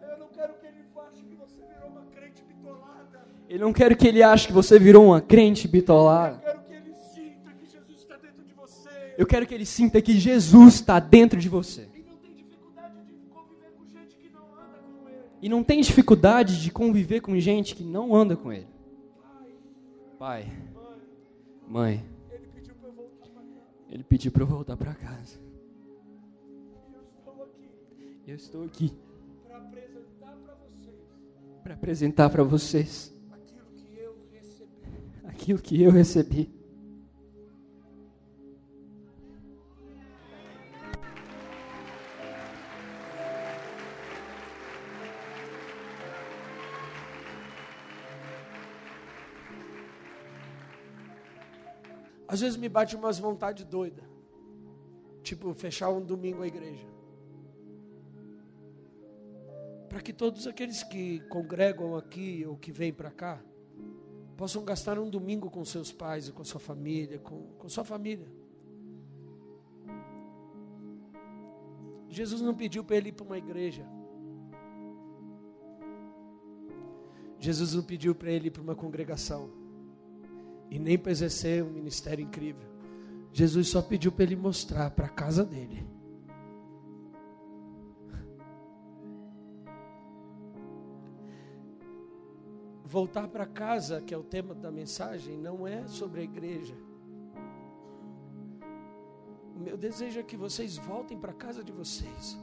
Eu 3.49 3.59
não 3.59 3.71
quero 3.71 3.95
que 3.95 4.07
ele 4.07 4.23
ache 4.23 4.47
que 4.47 4.53
você 4.53 4.79
virou 4.79 5.05
uma 5.05 5.21
crente 5.21 5.67
Eu 5.67 5.71
bitolada. 5.71 6.37
quero 6.37 6.61
que 6.63 6.73
ele 6.73 6.95
sinta 6.95 7.51
que 7.53 7.65
Jesus 7.67 8.01
está 8.01 8.17
dentro 8.17 8.43
de 8.43 8.53
você. 8.53 8.89
Eu 9.17 9.25
quero 9.27 9.47
que 9.47 9.53
ele 9.53 9.65
sinta 9.65 10.01
que 10.01 10.19
Jesus 10.19 10.73
está 10.75 10.99
dentro 10.99 11.39
de 11.39 11.47
você. 11.49 11.87
E 11.93 12.01
não 12.03 12.17
tem 12.19 12.33
dificuldade 12.33 13.05
de 13.05 13.23
conviver 13.31 13.71
com 13.77 13.85
gente 13.87 14.17
que 14.17 14.29
não 14.29 14.55
anda 14.57 14.79
com 14.81 15.09
ele. 15.09 15.19
E 15.41 15.49
não 15.49 15.63
tem 15.63 15.81
dificuldade 15.81 16.61
de 16.61 16.71
conviver 16.71 17.21
com 17.21 17.39
gente 17.39 17.75
que 17.75 17.83
não 17.83 18.15
anda 18.15 18.35
com 18.35 18.51
ele. 18.51 18.67
Pai, 20.17 20.51
mãe, 21.67 22.03
Ele 22.31 22.47
pediu 22.53 22.73
para 22.75 22.87
eu 22.87 22.93
voltar 22.93 23.27
para 23.27 23.43
casa. 23.43 23.89
ele 23.91 24.03
pediu 24.03 24.31
para 24.31 24.43
eu 24.43 24.47
voltar 24.47 24.77
para 24.77 24.93
casa. 24.95 25.39
E 28.25 28.31
eu 28.31 28.35
estava 28.35 28.35
Eu 28.35 28.35
estou 28.35 28.63
aqui 28.63 28.91
para 29.47 29.57
apresentar 29.57 30.35
para 30.43 30.55
vocês 30.55 30.95
para 31.63 31.73
apresentar 31.73 32.29
para 32.29 32.43
vocês 32.43 33.14
aquilo 35.45 35.61
que 35.61 35.79
eu 35.79 35.91
recebi. 35.91 36.51
Às 52.27 52.41
vezes 52.41 52.57
me 52.57 52.67
bate 52.67 52.95
umas 52.95 53.19
vontade 53.19 53.63
doida. 53.63 54.01
Tipo, 55.21 55.53
fechar 55.53 55.89
um 55.89 56.01
domingo 56.03 56.41
a 56.41 56.47
igreja. 56.47 56.87
Para 59.87 60.01
que 60.01 60.11
todos 60.11 60.47
aqueles 60.47 60.83
que 60.83 61.19
congregam 61.29 61.95
aqui 61.95 62.43
ou 62.47 62.57
que 62.57 62.71
vêm 62.71 62.91
para 62.91 63.11
cá 63.11 63.41
possam 64.36 64.63
gastar 64.63 64.99
um 64.99 65.09
domingo 65.09 65.49
com 65.49 65.63
seus 65.63 65.91
pais 65.91 66.27
e 66.27 66.31
com 66.31 66.43
sua 66.43 66.59
família, 66.59 67.19
com, 67.19 67.43
com 67.57 67.69
sua 67.69 67.83
família. 67.83 68.27
Jesus 72.09 72.41
não 72.41 72.53
pediu 72.53 72.83
para 72.83 72.95
ele 72.95 73.09
ir 73.09 73.11
para 73.11 73.25
uma 73.25 73.38
igreja. 73.38 73.86
Jesus 77.39 77.73
não 77.73 77.83
pediu 77.83 78.15
para 78.15 78.31
ele 78.31 78.47
ir 78.47 78.51
para 78.51 78.61
uma 78.61 78.75
congregação. 78.75 79.49
E 80.69 80.79
nem 80.79 80.97
para 80.97 81.11
exercer 81.11 81.63
um 81.63 81.69
ministério 81.69 82.23
incrível. 82.23 82.67
Jesus 83.31 83.67
só 83.67 83.81
pediu 83.81 84.11
para 84.11 84.23
ele 84.23 84.36
mostrar 84.36 84.89
para 84.91 85.05
a 85.07 85.09
casa 85.09 85.45
dele. 85.45 85.86
Voltar 92.95 93.27
para 93.27 93.45
casa, 93.45 93.99
que 93.99 94.13
é 94.13 94.17
o 94.17 94.23
tema 94.23 94.55
da 94.55 94.71
mensagem, 94.71 95.37
não 95.37 95.67
é 95.67 95.85
sobre 95.85 96.21
a 96.21 96.23
igreja. 96.23 96.77
O 99.53 99.59
meu 99.59 99.75
desejo 99.75 100.21
é 100.21 100.23
que 100.23 100.37
vocês 100.37 100.77
voltem 100.77 101.19
para 101.19 101.33
casa 101.33 101.61
de 101.61 101.73
vocês, 101.73 102.37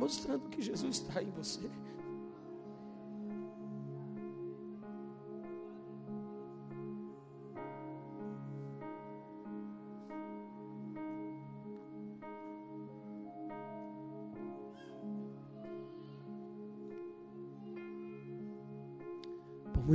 mostrando 0.00 0.48
que 0.48 0.60
Jesus 0.60 0.96
está 0.96 1.22
em 1.22 1.30
você. 1.30 1.70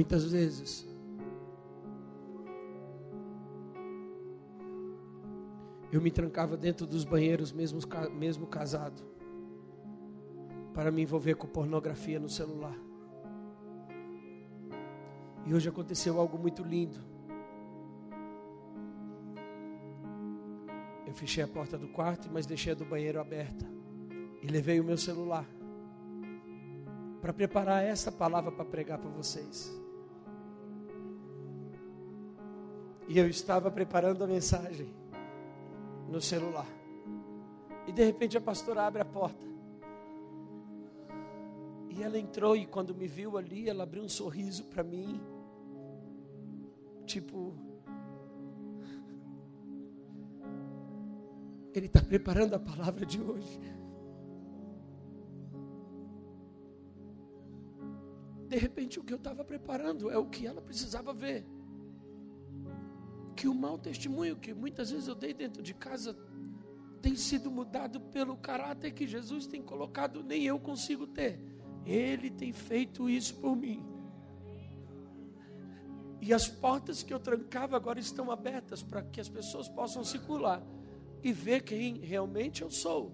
Muitas 0.01 0.25
vezes, 0.25 0.87
eu 5.91 6.01
me 6.01 6.09
trancava 6.09 6.57
dentro 6.57 6.87
dos 6.87 7.05
banheiros, 7.05 7.51
mesmo, 7.51 7.79
mesmo 8.11 8.47
casado, 8.47 9.03
para 10.73 10.89
me 10.89 11.03
envolver 11.03 11.35
com 11.35 11.47
pornografia 11.47 12.19
no 12.19 12.27
celular. 12.27 12.75
E 15.45 15.53
hoje 15.53 15.69
aconteceu 15.69 16.19
algo 16.19 16.35
muito 16.39 16.63
lindo. 16.63 16.97
Eu 21.05 21.13
fechei 21.13 21.43
a 21.43 21.47
porta 21.47 21.77
do 21.77 21.89
quarto, 21.89 22.27
mas 22.31 22.47
deixei 22.47 22.71
a 22.71 22.75
do 22.75 22.85
banheiro 22.85 23.19
aberta. 23.19 23.69
E 24.41 24.47
levei 24.47 24.79
o 24.79 24.83
meu 24.83 24.97
celular 24.97 25.45
para 27.21 27.31
preparar 27.31 27.83
essa 27.83 28.11
palavra 28.11 28.51
para 28.51 28.65
pregar 28.65 28.97
para 28.97 29.11
vocês. 29.11 29.79
E 33.11 33.19
eu 33.19 33.27
estava 33.27 33.69
preparando 33.69 34.23
a 34.23 34.27
mensagem 34.27 34.87
no 36.07 36.21
celular. 36.21 36.65
E 37.85 37.91
de 37.91 38.05
repente 38.05 38.37
a 38.37 38.41
pastora 38.41 38.83
abre 38.83 39.01
a 39.01 39.05
porta. 39.05 39.45
E 41.89 42.01
ela 42.01 42.17
entrou 42.17 42.55
e 42.55 42.65
quando 42.65 42.95
me 42.95 43.07
viu 43.07 43.37
ali, 43.37 43.67
ela 43.67 43.83
abriu 43.83 44.01
um 44.01 44.07
sorriso 44.07 44.63
para 44.63 44.81
mim. 44.81 45.19
Tipo, 47.05 47.53
ele 51.73 51.87
está 51.87 52.01
preparando 52.01 52.53
a 52.53 52.59
palavra 52.59 53.05
de 53.05 53.21
hoje. 53.21 53.59
De 58.47 58.55
repente, 58.55 59.01
o 59.01 59.03
que 59.03 59.11
eu 59.11 59.17
estava 59.17 59.43
preparando 59.43 60.09
é 60.09 60.17
o 60.17 60.27
que 60.27 60.47
ela 60.47 60.61
precisava 60.61 61.11
ver. 61.11 61.45
Que 63.35 63.47
o 63.47 63.53
mau 63.53 63.77
testemunho 63.77 64.35
que 64.35 64.53
muitas 64.53 64.91
vezes 64.91 65.07
eu 65.07 65.15
dei 65.15 65.33
dentro 65.33 65.61
de 65.61 65.73
casa 65.73 66.15
tem 67.01 67.15
sido 67.15 67.49
mudado 67.49 67.99
pelo 67.99 68.37
caráter 68.37 68.91
que 68.91 69.07
Jesus 69.07 69.47
tem 69.47 69.61
colocado, 69.61 70.23
nem 70.23 70.43
eu 70.43 70.59
consigo 70.59 71.07
ter. 71.07 71.39
Ele 71.85 72.29
tem 72.29 72.53
feito 72.53 73.09
isso 73.09 73.35
por 73.35 73.55
mim. 73.55 73.83
E 76.21 76.31
as 76.31 76.47
portas 76.47 77.01
que 77.01 77.11
eu 77.11 77.19
trancava 77.19 77.75
agora 77.75 77.99
estão 77.99 78.29
abertas 78.29 78.83
para 78.83 79.01
que 79.01 79.19
as 79.19 79.27
pessoas 79.27 79.67
possam 79.67 80.03
circular 80.03 80.61
e 81.23 81.33
ver 81.33 81.63
quem 81.63 81.97
realmente 81.97 82.61
eu 82.61 82.69
sou. 82.69 83.11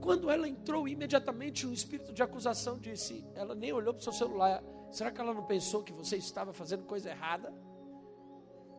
Quando 0.00 0.28
ela 0.30 0.48
entrou, 0.48 0.88
imediatamente 0.88 1.66
um 1.66 1.72
espírito 1.72 2.12
de 2.12 2.22
acusação 2.22 2.78
disse: 2.78 3.24
Ela 3.34 3.54
nem 3.54 3.72
olhou 3.72 3.94
para 3.94 4.00
o 4.00 4.02
seu 4.02 4.12
celular. 4.12 4.62
Será 4.90 5.10
que 5.12 5.20
ela 5.20 5.34
não 5.34 5.44
pensou 5.44 5.82
que 5.82 5.92
você 5.92 6.16
estava 6.16 6.52
fazendo 6.52 6.84
coisa 6.84 7.10
errada? 7.10 7.52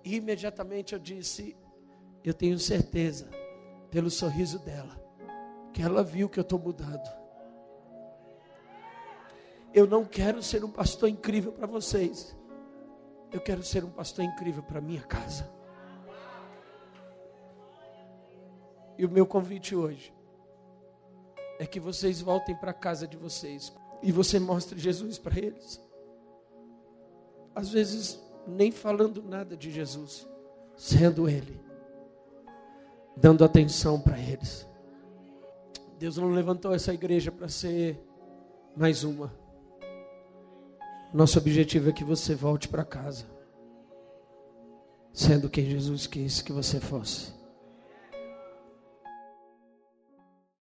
E 0.04 0.16
imediatamente 0.16 0.94
eu 0.94 1.00
disse: 1.00 1.56
Eu 2.24 2.34
tenho 2.34 2.58
certeza, 2.58 3.30
pelo 3.92 4.10
sorriso 4.10 4.60
dela, 4.60 5.00
que 5.74 5.82
ela 5.82 6.04
viu 6.04 6.30
que 6.30 6.40
eu 6.40 6.44
estou 6.44 6.60
mudando. 6.60 7.10
Eu 9.74 9.86
não 9.86 10.04
quero 10.04 10.42
ser 10.42 10.64
um 10.64 10.72
pastor 10.72 11.10
incrível 11.10 11.52
para 11.52 11.68
vocês. 11.68 12.36
Eu 13.32 13.40
quero 13.40 13.64
ser 13.64 13.84
um 13.84 13.92
pastor 13.92 14.26
incrível 14.26 14.64
para 14.64 14.82
minha 14.82 15.04
casa. 15.04 15.50
E 18.98 19.06
o 19.06 19.10
meu 19.10 19.26
convite 19.26 19.76
hoje 19.76 20.14
é 21.60 21.66
que 21.66 21.80
vocês 21.80 22.20
voltem 22.20 22.56
para 22.56 22.72
a 22.72 22.74
casa 22.74 23.08
de 23.08 23.16
vocês 23.16 23.72
e 24.02 24.12
você 24.12 24.40
mostre 24.40 24.80
Jesus 24.80 25.18
para 25.18 25.38
eles. 25.38 25.80
Às 27.54 27.70
vezes, 27.70 28.20
nem 28.50 28.72
falando 28.72 29.22
nada 29.24 29.56
de 29.56 29.72
Jesus, 29.72 30.28
sendo 30.76 31.30
Ele, 31.30 31.60
dando 33.16 33.44
atenção 33.46 34.00
para 34.00 34.20
eles. 34.20 34.68
Deus 35.98 36.18
não 36.18 36.32
levantou 36.32 36.74
essa 36.74 36.94
igreja 36.94 37.32
para 37.32 37.50
ser 37.50 38.02
mais 38.76 39.04
uma. 39.04 39.34
Nosso 41.14 41.38
objetivo 41.40 41.90
é 41.90 41.94
que 41.94 42.04
você 42.04 42.36
volte 42.36 42.68
para 42.68 42.86
casa, 42.86 43.26
sendo 45.12 45.50
quem 45.50 45.66
Jesus 45.66 46.08
quis 46.08 46.42
que 46.42 46.54
você 46.54 46.80
fosse. 46.80 47.39